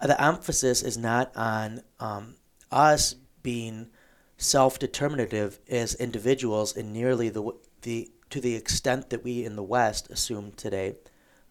[0.00, 2.34] uh, the emphasis is not on um,
[2.72, 3.90] us being
[4.38, 9.62] self determinative as individuals in nearly the, the, to the extent that we in the
[9.62, 10.96] West assume today.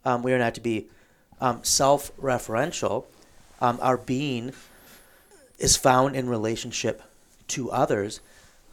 [0.03, 0.89] Um, we are not to be
[1.39, 3.05] um, self referential.
[3.61, 4.53] Um, our being
[5.59, 7.03] is found in relationship
[7.49, 8.19] to others.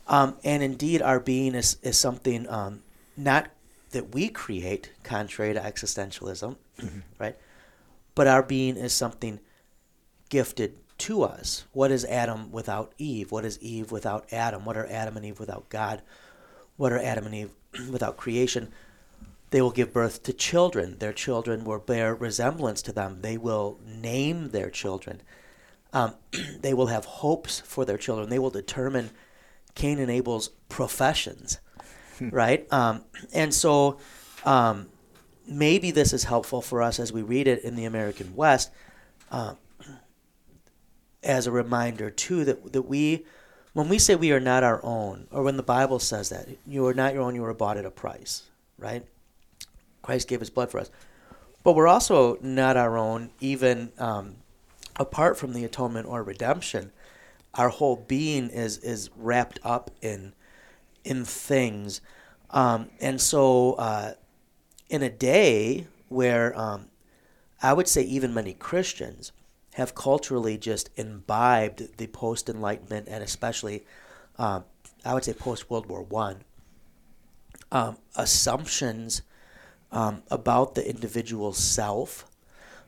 [0.07, 2.83] Um, and indeed, our being is, is something um,
[3.15, 3.51] not
[3.91, 6.57] that we create, contrary to existentialism,
[7.19, 7.37] right?
[8.15, 9.39] But our being is something
[10.31, 11.65] gifted to us.
[11.73, 13.31] What is Adam without Eve?
[13.31, 14.65] What is Eve without Adam?
[14.65, 16.01] What are Adam and Eve without God?
[16.77, 17.51] What are Adam and Eve
[17.91, 18.73] without creation?
[19.51, 20.99] They will give birth to children.
[20.99, 23.23] Their children will bear resemblance to them.
[23.23, 25.23] They will name their children.
[25.93, 26.15] Um,
[26.61, 28.29] they will have hopes for their children.
[28.29, 29.11] They will determine
[29.75, 31.59] Cain and Abel's professions,
[32.21, 32.71] right?
[32.73, 33.99] Um, and so
[34.45, 34.89] um,
[35.47, 38.71] maybe this is helpful for us as we read it in the American West
[39.31, 39.55] uh,
[41.23, 43.25] as a reminder, too, that, that we,
[43.73, 46.87] when we say we are not our own, or when the Bible says that, you
[46.87, 48.45] are not your own, you were bought at a price,
[48.79, 49.05] right?
[50.03, 50.91] Christ gave his blood for us.
[51.63, 54.37] But we're also not our own, even um,
[54.97, 56.93] apart from the atonement or redemption.
[57.55, 60.33] Our whole being is is wrapped up in
[61.05, 62.01] in things,
[62.51, 64.15] um, and so uh,
[64.89, 66.87] in a day where um,
[67.63, 69.33] I would say even many Christians
[69.79, 73.85] have culturally just imbibed the post Enlightenment and especially
[74.37, 74.65] um,
[75.05, 76.43] I would say post World War One
[77.71, 79.23] um, assumptions
[79.93, 82.27] um, about the individual self,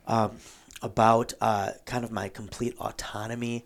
[0.08, 0.38] um,
[0.82, 3.64] about uh, kind of my complete autonomy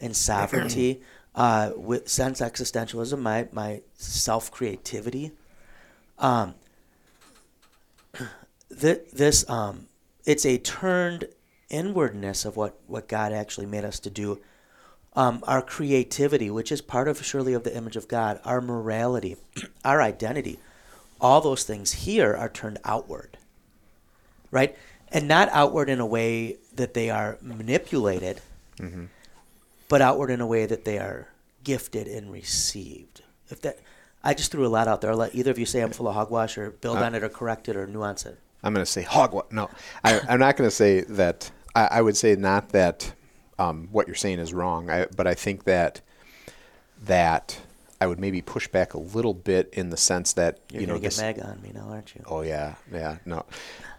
[0.00, 1.02] and sovereignty,
[1.34, 5.32] uh, with sense existentialism, my my self creativity.
[6.18, 6.54] Um,
[8.80, 9.86] th- this um,
[10.24, 11.28] it's a turned
[11.70, 14.40] inwardness of what what God actually made us to do.
[15.16, 19.36] Um, our creativity, which is part of surely of the image of God, our morality,
[19.84, 20.58] our identity,
[21.20, 23.38] all those things here are turned outward,
[24.50, 24.76] right?
[25.12, 28.40] And not outward in a way that they are manipulated,
[29.88, 31.28] but outward in a way that they are
[31.62, 33.22] gifted and received.
[33.50, 33.78] If that,
[34.24, 35.12] I just threw a lot out there.
[35.12, 37.28] I'll let either of you say I'm full of hogwash or build on it or
[37.28, 38.36] correct it or nuance it.
[38.64, 39.46] I'm going to say hogwash.
[39.50, 39.70] No,
[40.02, 41.50] I, I'm not going to say that.
[41.74, 43.12] I, I would say not that
[43.58, 46.00] um, what you're saying is wrong, I, but I think that
[47.04, 47.60] that
[48.00, 50.94] I would maybe push back a little bit in the sense that You're you know
[50.94, 51.20] get this.
[51.20, 52.22] mag on me now, aren't you?
[52.26, 53.44] Oh yeah, yeah, no,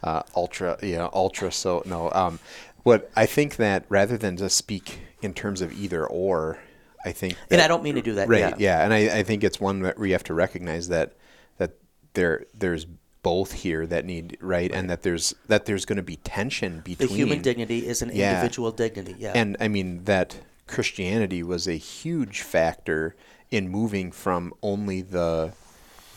[0.03, 1.51] uh, ultra, yeah, ultra.
[1.51, 2.39] So no, um,
[2.83, 6.59] what I think that rather than just speak in terms of either or,
[7.03, 7.37] I think.
[7.49, 8.27] And I don't mean to do that.
[8.27, 8.39] Right.
[8.39, 8.55] Yeah.
[8.57, 11.13] Yeah, and I, I think it's one that we have to recognize that
[11.57, 11.71] that
[12.13, 12.85] there there's
[13.25, 17.09] both here that need right, and that there's that there's going to be tension between
[17.09, 18.35] The human dignity is an Yeah.
[18.35, 19.15] individual dignity.
[19.17, 19.31] Yeah.
[19.33, 23.15] and I mean that Christianity was a huge factor
[23.49, 25.53] in moving from only the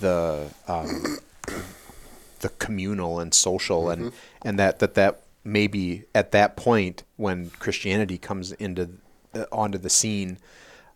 [0.01, 1.16] the um,
[2.40, 8.18] the communal and social and and that that that maybe at that point when Christianity
[8.18, 8.90] comes into
[9.35, 10.37] uh, onto the scene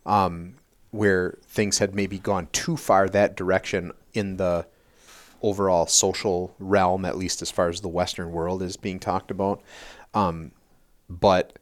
[0.05, 0.57] um,
[0.90, 4.66] where things had maybe gone too far that direction in the
[5.42, 9.61] overall social realm, at least as far as the Western world is being talked about.
[10.14, 10.52] Um,
[11.09, 11.59] but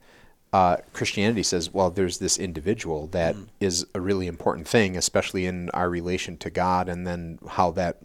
[0.53, 5.71] uh, Christianity says, well, there's this individual that is a really important thing, especially in
[5.71, 7.99] our relation to God, and then how that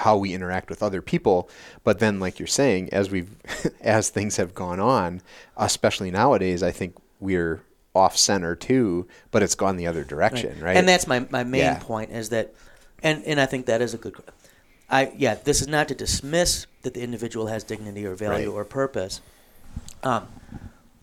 [0.00, 1.48] how we interact with other people.
[1.82, 3.30] But then, like you're saying, as we've
[3.80, 5.22] as things have gone on,
[5.56, 7.62] especially nowadays, I think we're
[7.94, 9.06] off center too.
[9.30, 10.76] But it's gone the other direction, right?
[10.76, 11.78] And that's my, my main Yeah.
[11.80, 12.54] point is that,
[13.02, 14.14] and, and I think that is a good.
[14.90, 18.54] I yeah, this is not to dismiss that the individual has dignity or value Right.
[18.56, 19.20] or purpose,
[20.02, 20.26] um,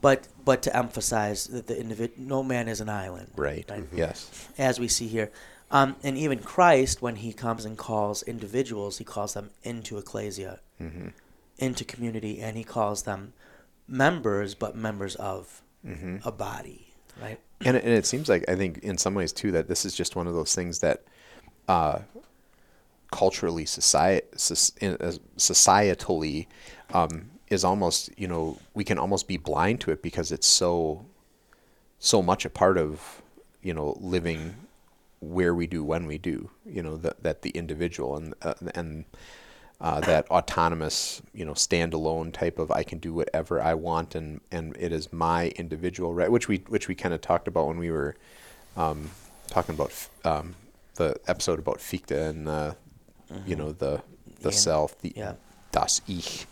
[0.02, 3.68] but but to emphasize that the individual, no man is an island, right.
[3.94, 4.48] Yes.
[4.58, 5.32] As we see here,
[5.72, 10.60] um, and even Christ, when he comes and calls individuals, he calls them into ecclesia,
[10.82, 11.08] Mm-hmm.
[11.60, 13.34] into community, and he calls them
[13.88, 16.28] members, but members of Mm-hmm.
[16.28, 16.88] a body,
[17.22, 17.40] right?
[17.62, 20.16] and and it seems like I think in some ways too that this is just
[20.16, 21.04] one of those things that
[21.68, 22.00] uh,
[23.16, 24.28] culturally society
[25.48, 26.48] societally
[26.94, 31.06] um, is almost you know we can almost be blind to it because it's so
[31.98, 33.22] so much a part of
[33.62, 34.54] you know living
[35.22, 39.06] where we do when we do you know that that the individual and uh, and
[39.82, 44.40] uh, that autonomous, you know, standalone type of I can do whatever I want and
[44.50, 47.78] and it is my individual right, which we which we kind of talked about when
[47.78, 48.16] we were
[48.78, 49.10] um,
[49.48, 49.92] talking about
[50.24, 50.56] um,
[50.96, 52.74] the episode about Fichte and uh,
[53.46, 54.02] you know the
[54.42, 54.56] the Yeah.
[54.56, 55.34] self, the Yeah.
[55.72, 56.46] das Ich.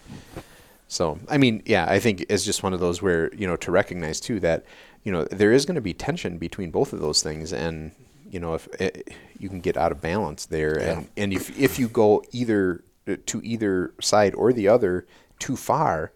[0.87, 3.71] So I mean, yeah, I think it's just one of those where you know to
[3.71, 4.63] recognize too that
[5.03, 7.91] you know there is going to be tension between both of those things, and
[8.29, 11.79] you know if it, you can get out of balance there, and and if if
[11.79, 15.05] you go either uh, to either side or the other
[15.39, 16.11] too far,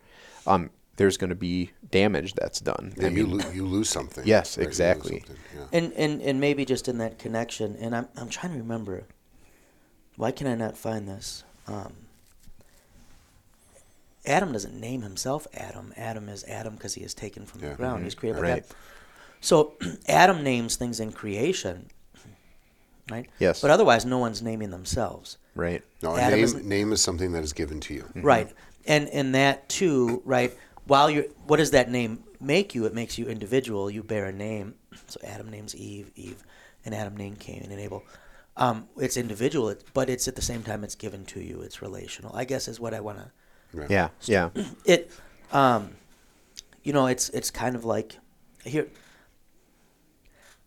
[0.46, 2.94] um, there's going to be damage that's done.
[2.98, 4.26] Yeah, I you, lo- you lose something.
[4.28, 4.62] Yes, right?
[4.64, 5.20] You lose exactly.
[5.20, 5.66] something, yeah.
[5.78, 9.04] And, and and maybe just in that connection, and I'm I'm trying to remember.
[10.18, 11.44] Why can I not find this?
[11.68, 11.94] Um,
[14.26, 15.94] Adam doesn't name himself Adam.
[15.96, 17.70] Adam is Adam because he is taken from Yeah.
[17.70, 18.02] the ground.
[18.02, 18.04] Mhm.
[18.06, 18.68] He's created by Right.
[18.68, 18.76] God.
[19.40, 19.76] So
[20.08, 21.90] Adam names things in creation,
[23.10, 23.30] right?
[23.40, 23.62] Yes.
[23.62, 25.38] But otherwise, no one's naming themselves.
[25.56, 25.84] right.
[26.04, 28.06] No, a Adam is- name, name is something that is given to you.
[28.16, 28.52] Right.
[28.86, 30.54] And and that too, right?
[30.86, 32.86] While you're what does that name make you?
[32.86, 33.90] It makes you individual.
[33.90, 34.76] You bear a name.
[35.08, 36.44] So Adam names Eve, Eve,
[36.86, 38.04] and Adam named Cain and Abel.
[38.58, 41.62] Um, it's individual, it, but it's at the same time it's given to you.
[41.62, 42.36] It's relational.
[42.36, 43.32] I guess is what I want to.
[43.74, 43.90] Right.
[43.90, 44.10] Yeah.
[44.24, 44.50] Yeah.
[44.86, 45.12] It,
[45.52, 45.92] um,
[46.84, 48.18] you know, it's it's kind of like
[48.66, 48.88] here.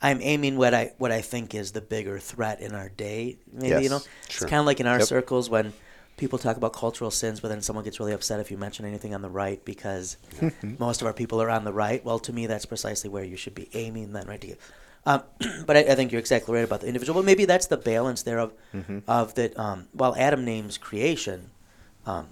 [0.03, 3.38] I'm aiming what I what I think is the bigger threat in our day.
[3.53, 3.98] Maybe you know,
[4.29, 4.44] Sure.
[4.46, 5.09] it's kind of like in our Yep.
[5.09, 5.72] circles when
[6.16, 9.14] people talk about cultural sins, but then someone gets really upset if you mention anything
[9.14, 10.16] on the right because
[10.79, 12.05] most of our people are on the right.
[12.05, 14.40] Well, to me, that's precisely where you should be aiming then, right?
[14.40, 14.61] To get,
[15.07, 15.23] um,
[15.67, 17.21] but I, I think you're exactly right about the individual.
[17.21, 18.53] But maybe that's the balance there of
[19.07, 19.59] of that.
[19.59, 21.51] Um, while Adam names creation,
[22.07, 22.29] um,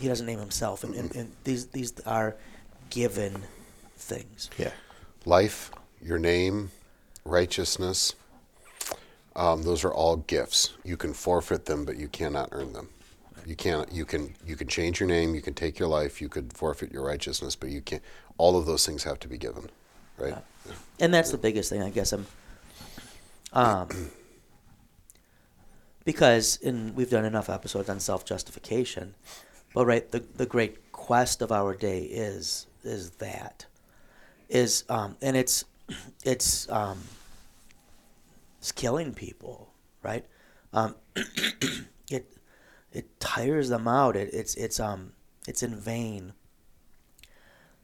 [0.00, 2.36] he doesn't name himself, and, and, and these these are
[2.90, 3.42] given
[3.96, 4.50] things.
[4.58, 4.72] Yeah.
[5.24, 6.70] Life, your name,
[7.24, 8.14] righteousness,
[9.34, 10.74] um, those are all gifts.
[10.84, 12.88] You can forfeit them, but you cannot earn them.
[13.44, 13.90] You can't.
[13.92, 14.34] You can.
[14.44, 15.34] You can change your name.
[15.34, 16.20] You can take your life.
[16.20, 18.02] You could forfeit your righteousness, but you can't.
[18.38, 19.70] All of those things have to be given,
[20.18, 20.36] right?
[21.00, 22.26] and that's the biggest thing I guess I'm
[23.52, 23.88] um
[26.04, 29.14] because in we've done enough episodes on self justification
[29.74, 33.66] but right the the great quest of our day is is that
[34.48, 35.64] is um and it's
[36.24, 36.98] it's um
[38.58, 39.70] it's killing people
[40.06, 40.24] right?
[40.72, 40.94] Um
[42.10, 42.32] it
[42.92, 44.16] it tires them out.
[44.16, 45.12] It, it's it's um
[45.48, 46.32] it's in vain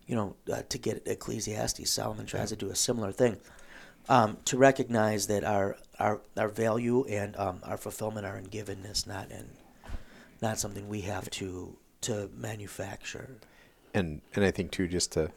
[0.06, 3.36] you know, uh, to get Ecclesiastes, Solomon tries to do a similar thing.
[4.08, 9.06] Um, to recognize that our our our value and um, our fulfillment are in givenness,
[9.06, 9.48] not in
[10.40, 13.30] not something we have to to manufacture.
[13.94, 15.30] and and I think too, just to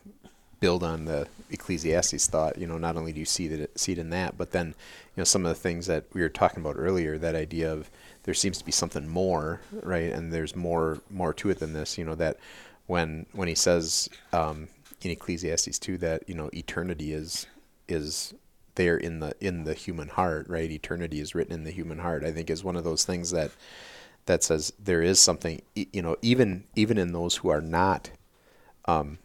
[0.60, 4.00] build on the Ecclesiastes thought, you know, not only do you see that see it
[4.00, 6.76] in that, but then you know some of the things that we were talking about
[6.78, 7.90] earlier, that idea of
[8.24, 10.12] there seems to be something more, right?
[10.12, 12.38] And there's more more to it than this, you know, that
[12.88, 14.68] when when he says um,
[15.02, 17.48] in Ecclesiastes too that you know eternity is
[17.88, 18.34] is
[18.76, 20.70] there in the in the human heart, right?
[20.70, 22.24] Eternity is written in the human heart.
[22.24, 23.52] I think is one of those things that
[24.26, 28.12] that says there is something, you know, even even in those who are not
[28.86, 29.18] um,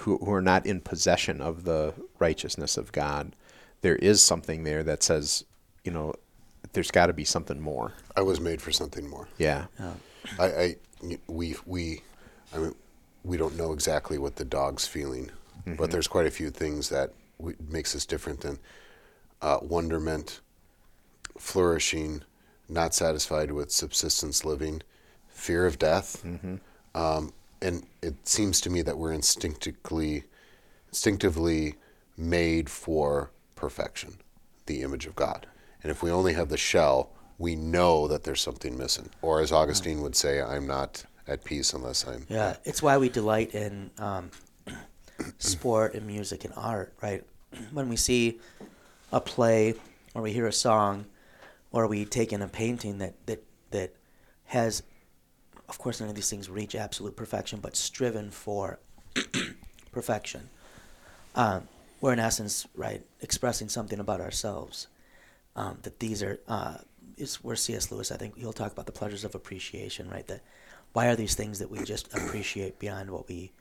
[0.00, 3.34] who, who are not in possession of the righteousness of God,
[3.82, 5.44] there is something there that says,
[5.84, 6.14] you know,
[6.72, 7.92] there's got to be something more.
[8.16, 9.28] I was made for something more.
[9.38, 9.66] Yeah.
[10.38, 10.76] I, I
[11.28, 12.02] we we
[12.54, 12.74] I mean
[13.26, 15.30] we don't know exactly what the dog's feeling,
[15.76, 17.12] but there's quite a few things that
[17.68, 18.58] makes us different than
[19.42, 20.40] uh, wonderment,
[21.38, 22.22] flourishing,
[22.68, 24.80] not satisfied with subsistence living,
[25.28, 26.24] fear of death,
[26.94, 30.24] um, and it seems to me that we're instinctively
[30.88, 31.74] instinctively
[32.16, 34.14] made for perfection,
[34.66, 35.46] the image of God.
[35.82, 39.10] And if we only have the shell, we know that there's something missing.
[39.20, 42.26] Or as Augustine would say, I'm not at peace unless I'm.
[42.28, 44.30] Yeah, it's why we delight in um,
[45.38, 47.24] sport and music and art, right?
[47.72, 48.38] When we see
[49.12, 49.74] a play
[50.14, 51.06] or we hear a song
[51.72, 53.94] or we take in a painting that, that, that
[54.46, 54.82] has,
[55.68, 58.78] of course, none of these things reach absolute perfection, but striven for
[59.92, 60.50] perfection.
[61.34, 61.68] Um,
[62.00, 64.88] we're in essence, right, expressing something about ourselves.
[65.54, 66.78] Um, that these are, uh,
[67.16, 67.90] is where C.S.
[67.90, 70.26] Lewis, I think he'll talk about the pleasures of appreciation, right?
[70.26, 70.42] That
[70.92, 73.52] why are these things that we just appreciate beyond what we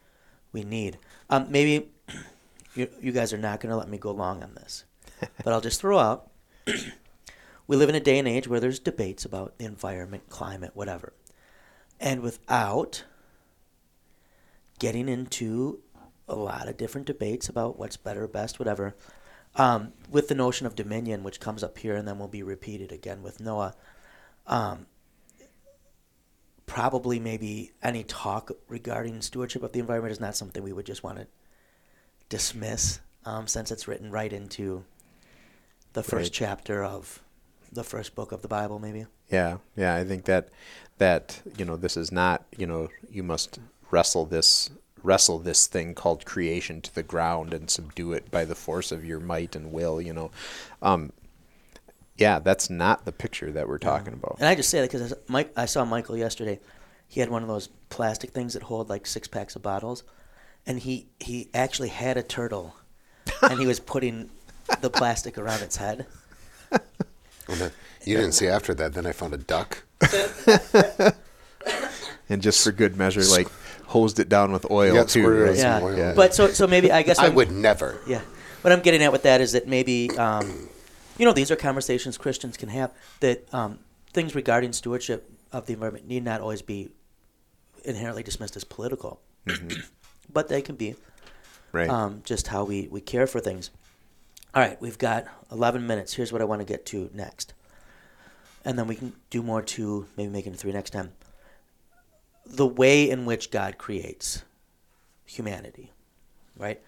[0.51, 0.97] we need?
[1.29, 1.89] Um, maybe
[2.75, 4.85] you, you guys are not going to let me go long on this,
[5.43, 6.31] but I'll just throw out.
[7.67, 11.13] we live in a day and age where there's debates about the environment, climate, whatever,
[11.99, 13.03] and without
[14.79, 15.79] getting into
[16.27, 18.95] a lot of different debates about what's better, best, whatever.
[19.55, 22.91] Um, with the notion of dominion, which comes up here and then will be repeated
[22.91, 23.73] again with Noah,
[24.47, 24.85] um,
[26.65, 31.03] probably maybe any talk regarding stewardship of the environment is not something we would just
[31.03, 31.27] want to
[32.29, 34.83] dismiss, um, since it's written right into
[35.93, 36.47] the first Right.
[36.49, 37.21] chapter of
[37.71, 39.05] the first book of the Bible, maybe.
[39.29, 39.57] Yeah.
[39.75, 39.95] Yeah.
[39.95, 40.49] I think that,
[40.97, 43.59] that, you know, this is not, you know, you must
[43.91, 44.69] wrestle this,
[45.03, 49.05] wrestle this thing called creation to the ground and subdue it by the force of
[49.05, 50.31] your might and will, you know.
[50.81, 51.11] Um,
[52.17, 54.37] yeah, that's not the picture that we're talking about.
[54.39, 56.59] And I just say that because Mike, I saw Michael yesterday.
[57.07, 60.03] He had one of those plastic things that hold like six packs of bottles,
[60.65, 62.75] and he he actually had a turtle,
[63.41, 64.29] and he was putting
[64.81, 66.05] the plastic around its head.
[66.71, 66.81] And
[67.59, 67.71] then-
[68.03, 68.93] you didn't see after that.
[68.93, 69.83] Then I found a duck.
[72.27, 73.47] And just for good measure, like
[73.85, 75.21] hosed it down with oil Yeah, too.
[75.21, 75.49] squirted it right?
[75.51, 75.97] with some Yeah, oil.
[75.97, 76.13] Yeah.
[76.15, 77.99] but so so maybe I guess I I'm- would never.
[78.07, 78.21] Yeah,
[78.61, 80.67] what I'm getting at with that is that maybe um,
[81.17, 83.79] you know these are conversations Christians can have that um,
[84.13, 86.89] things regarding stewardship of the environment need not always be
[87.83, 89.21] inherently dismissed as political,
[90.33, 90.95] but they can be
[91.71, 91.89] Right.
[91.89, 93.69] um, just how we, we care for things.
[94.53, 96.13] All right, we've got 11 minutes.
[96.13, 97.53] Here's what I want to get to next.
[98.63, 101.11] And then we can do more to maybe make it three next time.
[102.45, 104.43] The way in which God creates
[105.25, 105.91] humanity,
[106.57, 106.81] right?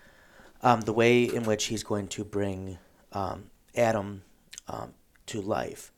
[0.64, 2.78] Um, the way in which He's going to bring
[3.12, 4.24] um, Adam
[4.68, 4.94] um,
[5.28, 5.92] to life.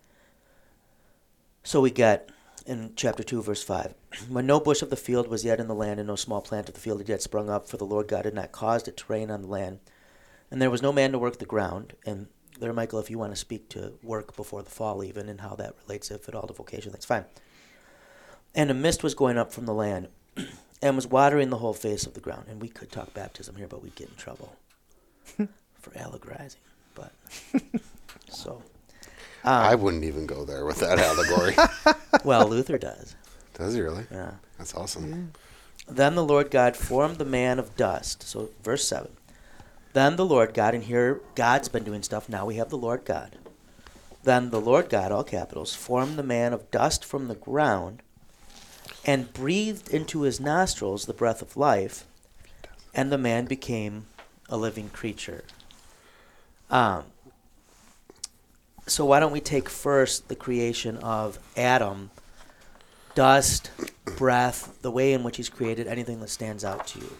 [1.63, 2.29] So we get
[2.65, 3.93] in chapter 2, verse 5.
[4.29, 6.67] When no bush of the field was yet in the land, and no small plant
[6.67, 8.97] of the field had yet sprung up, for the Lord God had not caused it
[8.97, 9.79] to rain on the land,
[10.51, 11.93] and there was no man to work the ground.
[12.05, 12.27] And
[12.59, 15.55] there, Michael, if you want to speak to work before the fall, even, and how
[15.55, 17.25] that relates, if at all, to vocation, that's fine.
[18.55, 20.09] And a mist was going up from the land,
[20.81, 22.45] and was watering the whole face of the ground.
[22.49, 24.55] And we could talk baptism here, but we'd get in trouble
[25.79, 26.61] for allegorizing.
[26.95, 27.11] But
[28.29, 28.61] so,
[29.43, 31.55] I um, wouldn't even go there with that allegory.
[32.23, 33.15] well, Luther does.
[33.53, 34.05] Does he really?
[34.11, 34.31] Yeah.
[34.57, 35.33] That's awesome.
[35.87, 38.23] Then the Lord God formed the man of dust.
[38.23, 39.11] So, verse 7.
[39.93, 42.29] Then the Lord God, and here God's been doing stuff.
[42.29, 43.37] Now we have the Lord God.
[44.23, 48.01] Then the Lord God, all capitals, formed the man of dust from the ground
[49.05, 52.05] and breathed into his nostrils the breath of life,
[52.93, 54.05] and the man became
[54.49, 55.43] a living creature.
[56.69, 57.03] Um,
[58.85, 62.11] so, why don't we take first the creation of Adam?
[63.15, 63.69] dust,
[64.17, 67.13] breath, the way in which he's created, anything that stands out to you.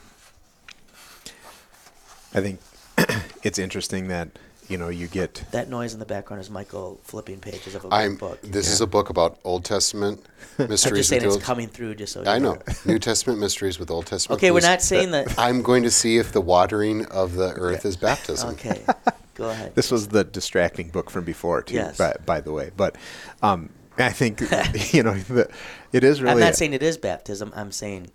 [2.33, 2.59] I think
[3.43, 4.29] it's interesting that
[4.69, 7.89] you know you get That noise in the background is Michael flipping pages of a
[7.93, 8.15] I'm.
[8.15, 8.39] book.
[8.43, 10.23] This is a book about Old Testament
[10.57, 10.85] mysteries.
[10.85, 13.89] I'm just saying it's Old- coming through just so I know New Testament mysteries with
[13.91, 14.39] Old Testament.
[14.39, 15.37] Okay, we're not saying that.
[15.37, 18.51] I'm going to see if the watering of the earth is baptism.
[18.51, 18.85] Okay,
[19.39, 19.75] go ahead.
[19.75, 21.75] this was the distracting book from before too.
[21.75, 21.97] Yes.
[21.97, 22.97] By, by the way, but
[23.41, 24.41] um, I think
[24.93, 25.49] you know the,
[25.91, 26.33] it is really.
[26.33, 27.51] I'm not saying it is baptism.
[27.55, 28.11] I'm saying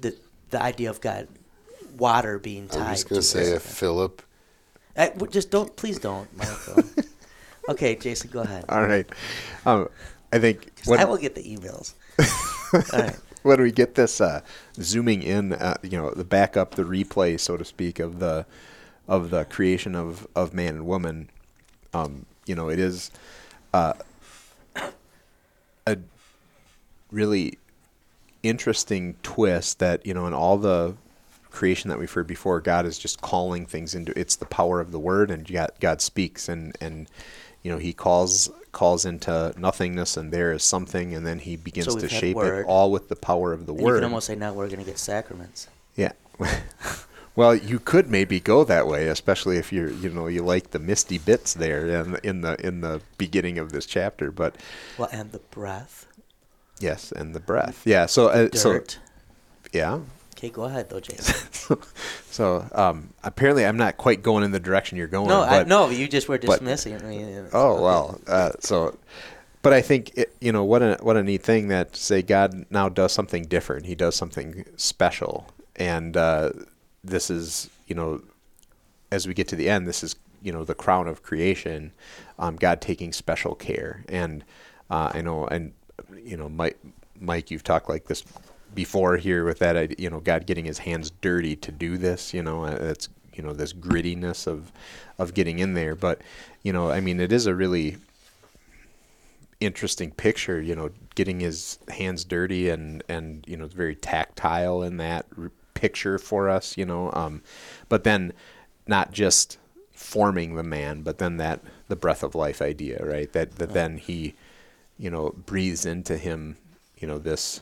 [0.00, 0.16] the
[0.50, 1.28] the idea of God,
[1.96, 2.82] water being tied.
[2.82, 3.56] I'm just going to to say it.
[3.56, 4.22] if Philip.
[4.96, 6.82] I- w- just don't, please don't, Michael.
[7.68, 8.64] okay, Jason, go ahead.
[8.68, 9.06] All right.
[9.66, 9.88] Um,
[10.32, 11.94] I think when, I will get the emails.
[12.94, 13.16] All right.
[13.42, 14.40] when we get this uh,
[14.80, 18.46] zooming in, uh, you know, the backup, the replay, so to speak, of the
[19.08, 21.30] of the creation of, of man and woman,
[21.94, 23.10] um, you know, it is
[23.72, 23.94] uh,
[25.86, 25.98] a
[27.10, 27.58] really
[28.42, 30.94] interesting twist that you know in all the
[31.50, 34.16] creation that we've heard before, God is just calling things into.
[34.18, 37.08] It's the power of the word, and God, God speaks, and and
[37.62, 41.88] you know He calls calls into nothingness, and there is something, and then He begins
[41.88, 43.96] we've to shape it all with the power of the And you word.
[43.96, 45.68] can almost say now we're going to get sacraments.
[45.96, 46.12] Yeah.
[47.36, 50.78] well, you could maybe go that way, especially if you're, you know, you like the
[50.78, 54.30] misty bits there in in the in the beginning of this chapter.
[54.32, 54.56] But
[54.98, 56.06] Well, and the breath,
[56.80, 57.82] yes, and the breath.
[57.86, 58.06] Yeah.
[58.06, 58.80] So uh, so
[59.72, 60.00] yeah.
[60.34, 61.78] okay, go ahead though, Jason.
[62.30, 65.28] So um, apparently, I'm not quite going in the direction you're going.
[65.28, 67.02] No, I, no, you just were but- dismissing it.
[67.02, 67.82] I mean, Oh okay.
[67.82, 68.20] well.
[68.26, 68.98] Uh, so,
[69.62, 72.66] but I think it, you know what a what a neat thing that say God
[72.70, 73.86] now does something different.
[73.86, 76.50] He does something special, and uh,
[77.06, 78.22] this is you know,
[79.10, 81.92] as we get to the end, this is you know the crown of creation.
[82.38, 84.44] Um, God taking special care, and
[84.90, 85.72] uh, I know, and
[86.22, 86.78] you know, Mike,
[87.18, 88.24] Mike, you've talked like this
[88.74, 92.42] before here with that you know God getting his hands dirty to do this you
[92.42, 94.70] know uh, it's you know this grittiness of
[95.18, 96.20] of getting in there but
[96.62, 97.96] you know I mean it is a really
[99.60, 104.98] interesting picture you know getting his hands dirty and and you know very tactile in
[104.98, 105.26] that
[105.76, 107.42] picture for us you know um
[107.88, 108.32] but then
[108.86, 109.58] not just
[109.92, 113.96] forming the man but then that the breath of life idea right that that then
[113.98, 114.34] he
[114.98, 116.56] you know breathes into him
[116.98, 117.60] you know this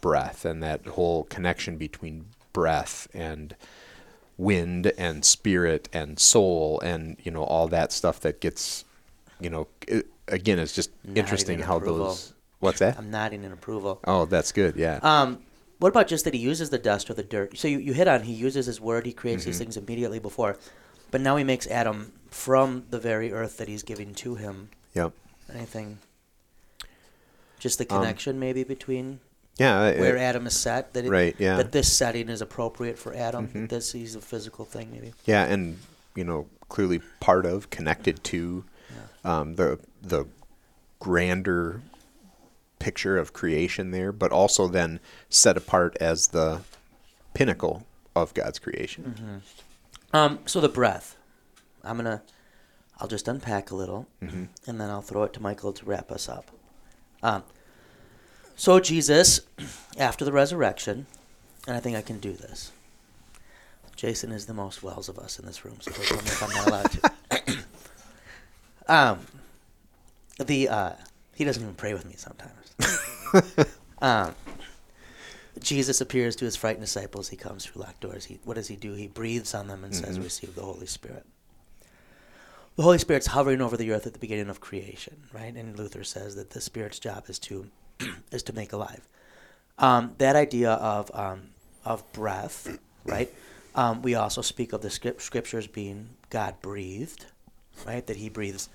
[0.00, 3.54] breath and that whole connection between breath and
[4.36, 8.84] wind and spirit and soul and you know all that stuff that gets
[9.40, 12.06] you know it, again it's just interesting in how approval.
[12.08, 14.00] those what's that I'm nodding in approval.
[14.06, 15.38] oh that's good yeah Um,
[15.82, 17.58] what about just that he uses the dust or the dirt?
[17.58, 19.50] So you, you hit on he uses his word, he creates Mm-hmm.
[19.50, 20.56] these things immediately before,
[21.10, 24.68] but now he makes Adam from the very earth that he's giving to him.
[24.94, 25.12] yep
[25.52, 25.98] Anything?
[27.58, 29.20] Just the Um, connection maybe between
[29.58, 31.50] yeah it- where Adam is set that it, right, yeah.
[31.50, 31.58] Mm-hmm.
[31.58, 33.48] that this setting is appropriate for Adam.
[33.52, 35.12] that This he's a physical thing maybe.
[35.26, 35.78] Yeah, and
[36.14, 38.64] you know, clearly part of, connected to,
[39.24, 40.26] um, the the
[41.00, 41.80] grander
[42.82, 46.62] picture of creation there, but also then set apart as the
[47.34, 49.42] pinnacle of God's creation.
[50.12, 51.16] Um, so the breath,
[51.84, 52.22] I'm gonna,
[52.98, 54.44] I'll just unpack a little, Mm-hmm.
[54.66, 56.50] and then I'll throw it to Michael to wrap us up.
[57.22, 57.44] Um,
[58.56, 59.40] so Jesus,
[59.98, 61.06] after the resurrection,
[61.66, 62.72] and I think I can do this.
[63.94, 66.42] Jason is the most WELS of us in this room, so don't tell me if
[66.42, 67.58] I'm not allowed to.
[68.92, 69.18] um,
[70.44, 70.92] the uh,
[71.34, 72.74] he doesn't even pray with me sometimes.
[74.02, 74.34] um,
[75.60, 77.28] Jesus appears to his frightened disciples.
[77.28, 78.24] He comes through locked doors.
[78.26, 78.94] He, what does he do?
[78.94, 81.26] He breathes on them and says, Receive the Holy Spirit.
[82.76, 85.54] The Holy Spirit's hovering over the earth at the beginning of creation, right?
[85.54, 87.66] And Luther says that the Spirit's job is to
[88.30, 89.06] is to make alive.
[89.78, 91.50] Um, that idea of um,
[91.84, 93.32] of breath, right?
[93.74, 97.26] Um, we also speak of the script, scriptures being God breathed,
[97.86, 98.06] right?
[98.06, 98.70] That He breathes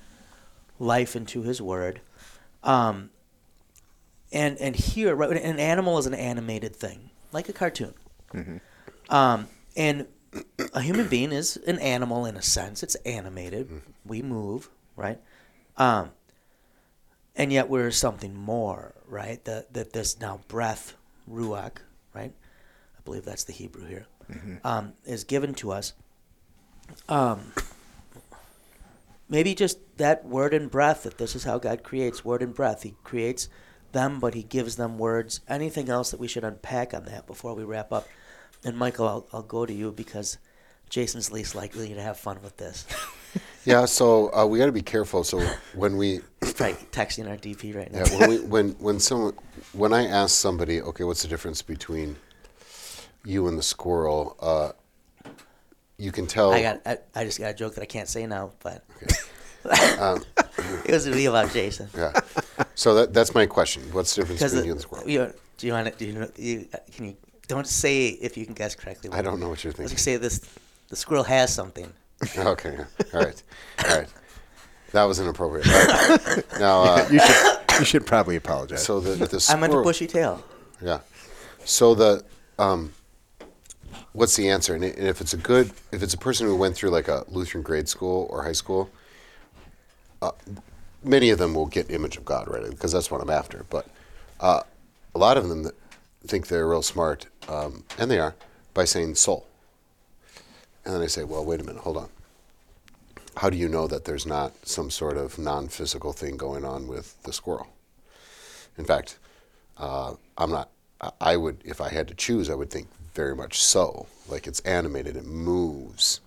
[0.80, 2.02] life into His Word.
[2.64, 3.12] Um,
[4.32, 7.94] and and here, right, an animal is an animated thing, like a cartoon.
[9.10, 10.08] Um, and
[10.74, 12.84] a human being is an animal in a sense.
[12.84, 13.70] It's animated.
[14.06, 15.20] We move, right?
[15.78, 16.12] Um,
[17.36, 19.44] and yet we're something more, right?
[19.46, 20.96] That that this now breath,
[21.32, 21.78] ruach,
[22.14, 22.34] right?
[22.98, 24.08] I believe that's the Hebrew here.
[24.66, 25.94] Um, is given to us.
[27.08, 27.54] Um,
[29.30, 31.04] maybe just that word and breath.
[31.04, 32.84] That this is how God creates word and breath.
[32.84, 33.50] He creates
[33.92, 35.42] them, but He gives them words.
[35.48, 38.08] Anything else that we should unpack on that before we wrap up?
[38.64, 40.38] And Michael, I'll, I'll go to you because
[40.90, 42.86] Jason's least likely to have fun with this.
[43.66, 45.26] Yeah, so uh, we got to be careful.
[45.26, 48.06] So when we probably texting our DP right now.
[48.06, 49.34] Yeah, when, we, when when someone
[49.74, 52.16] when I ask somebody, okay, what's the difference between
[53.26, 54.38] you and the squirrel?
[54.40, 54.72] Uh,
[55.98, 56.52] you can tell.
[56.52, 56.82] I got.
[56.86, 58.84] I, I just got a joke that I can't say now, but
[59.66, 61.90] it was to be about Jason.
[61.96, 62.14] yeah.
[62.76, 63.84] So that, that's my question.
[63.92, 65.10] What's the difference Because between you and the squirrel?
[65.10, 65.94] you, do you want to?
[65.98, 67.18] Do you, know, you can you
[67.48, 69.10] don't say if you can guess correctly.
[69.12, 69.98] I don't know what you're Let's thinking.
[69.98, 70.42] say this:
[70.90, 71.92] the squirrel has something.
[72.38, 72.76] Okay.
[72.78, 72.86] yeah.
[73.14, 73.44] All right.
[73.88, 74.08] All right.
[74.92, 75.68] That was inappropriate.
[75.68, 76.44] All right.
[76.60, 78.84] Now, uh, You should you should probably apologize.
[78.84, 80.44] so the the I meant a bushy tail.
[80.82, 81.00] Yeah.
[81.66, 82.24] So the
[82.58, 82.94] um,
[84.14, 84.76] what's the answer?
[84.76, 87.64] And if it's a good, if it's a person who went through like a Lutheran
[87.64, 88.90] grade school or high school,
[90.22, 90.32] uh,
[91.04, 93.66] many of them will get image of God right because that's what I'm after.
[93.70, 93.88] But
[94.40, 94.62] uh,
[95.16, 95.72] a lot of them
[96.26, 98.36] think they're real smart, um, and they are,
[98.74, 99.48] by saying soul.
[100.86, 102.10] And then I say, well, wait a minute, hold on.
[103.38, 107.22] How do you know that there's not some sort of non-physical thing going on with
[107.24, 107.68] the squirrel?
[108.78, 109.20] In fact,
[109.78, 110.70] uh, I'm not.
[111.22, 112.88] I would, if I had to choose, I would think
[113.18, 114.08] very much so.
[114.30, 116.22] Like it's animated, it moves.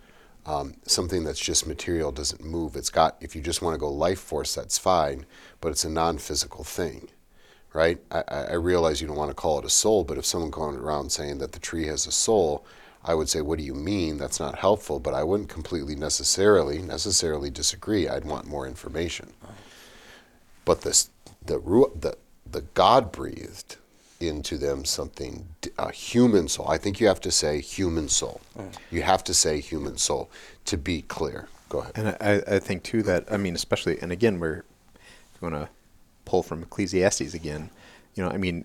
[0.47, 2.77] Um, something that's just material doesn't move.
[2.77, 3.17] It's got.
[3.23, 5.27] If you just want to go life force, that's fine,
[5.63, 7.09] but it's a non-physical thing,
[7.75, 7.99] right?
[8.11, 10.77] I, I realize you don't want to call it a soul, but if someone going
[10.77, 12.67] around saying that the tree has a soul,
[13.05, 14.19] I would say, what do you mean?
[14.19, 15.01] That's not helpful.
[15.01, 18.09] But I wouldn't completely necessarily necessarily disagree.
[18.09, 19.33] I'd want more information
[20.65, 21.09] but the
[21.45, 21.59] the
[22.01, 22.17] the
[22.51, 23.77] the God breathed
[24.21, 25.49] into them something
[25.79, 26.69] a human soul.
[26.69, 28.41] I think you have to say human soul.
[28.91, 30.31] You have to say human soul
[30.67, 31.49] to be clear.
[31.69, 31.93] Go ahead.
[31.97, 34.65] And I, I think too that I mean, especially, and again, we're
[35.41, 35.69] going to
[36.25, 37.71] pull from Ecclesiastes again.
[38.15, 38.65] You know, I mean,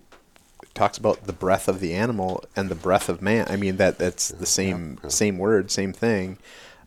[0.61, 3.47] it talks about the breath of the animal and the breath of man.
[3.49, 6.37] I mean, that that's the same same word, same thing.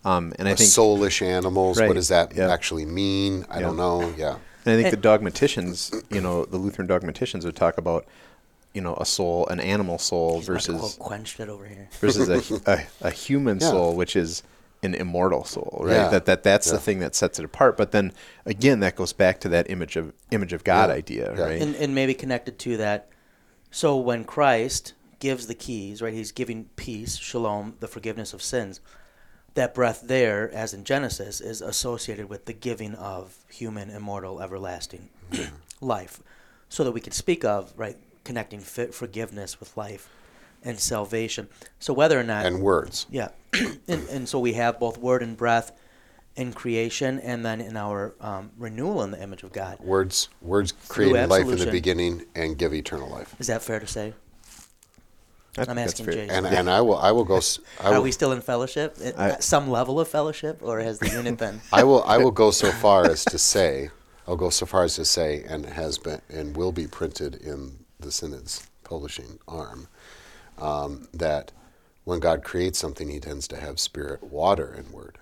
[0.04, 1.78] Um, and I think Soulish animals.
[1.78, 2.52] Right, What does that yeah.
[2.52, 3.46] actually mean?
[3.50, 4.12] I don't know.
[4.16, 4.38] Yeah.
[4.64, 8.06] And I think the dogmaticians, you know, the Lutheran dogmaticians would talk about,
[8.78, 11.88] you know, a soul, an animal soul He's about to versus quenched it over here.
[12.00, 12.62] versus a,
[13.02, 13.70] a, a human Yeah.
[13.70, 14.44] soul, which is
[14.84, 15.94] an immortal soul, right?
[15.94, 16.08] Yeah.
[16.10, 16.74] That that that's Yeah.
[16.74, 17.76] the thing that sets it apart.
[17.76, 18.12] But then
[18.46, 20.94] again, that goes back to that image of image of God Yeah.
[20.94, 21.42] idea, Yeah.
[21.42, 21.60] right?
[21.60, 23.08] and, and maybe connected to that.
[23.72, 28.80] So when Christ gives the keys, right, he's giving peace, shalom, the forgiveness of sins.
[29.54, 35.08] That breath there, as in Genesis, is associated with the giving of human, immortal, everlasting
[35.80, 36.22] life.
[36.68, 37.96] So that we can speak of, right,
[38.28, 40.10] connecting fi- forgiveness with life
[40.62, 41.48] and salvation.
[41.78, 42.44] So whether or not.
[42.44, 43.06] And words.
[43.10, 43.30] Yeah,
[43.88, 45.72] and, and so we have both word and breath
[46.36, 49.80] in creation, and then in our um, renewal in the image of God.
[49.80, 50.28] Words.
[50.42, 53.34] Words created life in the beginning and give eternal life.
[53.40, 54.12] Is that fair to say?
[55.56, 56.14] I think I'm asking fair.
[56.14, 56.44] Jason.
[56.44, 57.38] And and I will I will go.
[57.38, 58.98] s- I Are we still in fellowship?
[59.02, 61.60] At I- some level of fellowship, or has the unit been?
[61.72, 63.90] I will I will go so far as to say
[64.28, 67.84] I'll go so far as to say and has been and will be printed in
[68.00, 69.88] the synod's publishing arm
[70.58, 71.52] um, that
[72.04, 75.18] when God creates something, He tends to have spirit, water, and word.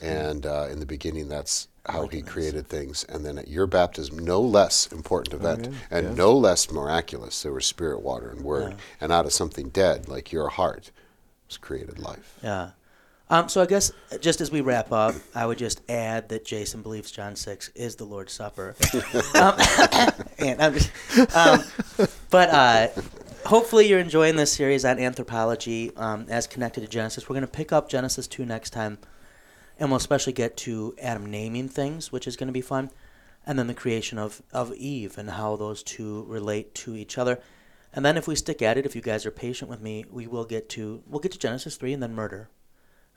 [0.00, 3.04] And uh, in the beginning, that's how He created things.
[3.04, 7.66] And then at your baptism, no less important event and no less miraculous, there was
[7.66, 8.76] spirit, water, and word.
[9.00, 10.90] And out of something dead, like your heart,
[11.46, 12.38] was created life.
[12.42, 12.70] Yeah.
[13.30, 16.82] Um, so I guess just as we wrap up, I would just add that Jason
[16.82, 18.76] believes John six is the Lord's Supper.
[19.34, 19.54] um,
[20.38, 21.62] and I'm just, um,
[22.30, 22.88] but uh,
[23.46, 27.28] hopefully you're enjoying this series on anthropology um, as connected to Genesis.
[27.28, 28.98] We're going to pick up Genesis two next time,
[29.78, 32.90] and we'll especially get to Adam naming things, which is going to be fun,
[33.46, 37.40] and then the creation of of Eve and how those two relate to each other.
[37.94, 40.26] And then if we stick at it, if you guys are patient with me, we
[40.26, 42.50] will get to we'll get to Genesis three and then murder.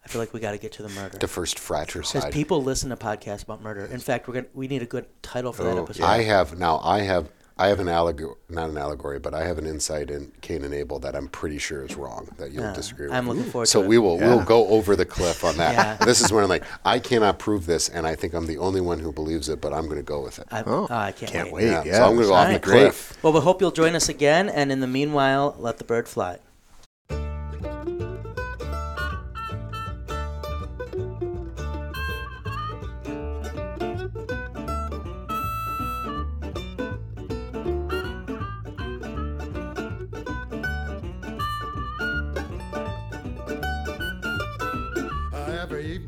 [0.07, 1.97] I feel like we got to get to the murder The first fratricide.
[1.97, 2.33] because fratricide.
[2.33, 3.85] people listen to podcasts about murder.
[3.85, 6.03] In fact, we're gonna we need a good title for that Oh, episode.
[6.05, 6.79] I have now.
[6.83, 7.29] I have.
[7.59, 10.75] I have an allegory, not an allegory, but I have an insight in Cain and
[10.75, 12.29] Abel that I'm pretty sure is wrong.
[12.37, 13.15] That you'll Yeah, disagree with.
[13.15, 13.89] I'm looking forward so to it.
[13.89, 14.19] we will.
[14.19, 15.73] We'll go over the cliff on that.
[15.73, 16.05] Yeah.
[16.05, 18.79] This is where I'm like, I cannot prove this, and I think I'm the only
[18.79, 20.45] one who believes it, but I'm going to go with it.
[20.51, 21.63] I, Oh, oh, I can't, can't wait.
[21.65, 21.71] wait.
[21.71, 21.93] yeah, yeah.
[21.97, 22.61] so I'm going to go off the Alright.
[22.61, 22.79] Great.
[22.83, 23.17] cliff.
[23.23, 26.37] Well, we hope you'll join us again, and in the meanwhile, let the bird fly.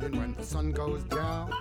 [0.01, 1.51] Evening when the sun goes down,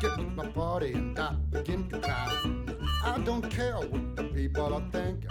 [0.00, 2.76] get with my party and I begin to clown.
[3.04, 5.30] I don't care what the people are thinking.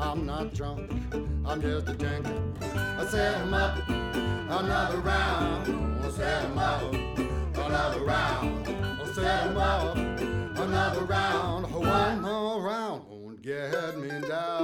[0.00, 0.90] I'm not drunk,
[1.44, 2.56] I'm just a drinking.
[2.62, 6.04] I set 'em up another round.
[6.04, 6.94] I set 'em up
[7.66, 8.68] another round.
[8.68, 11.66] I set 'em up another round.
[11.74, 14.55] One more round won't get me down.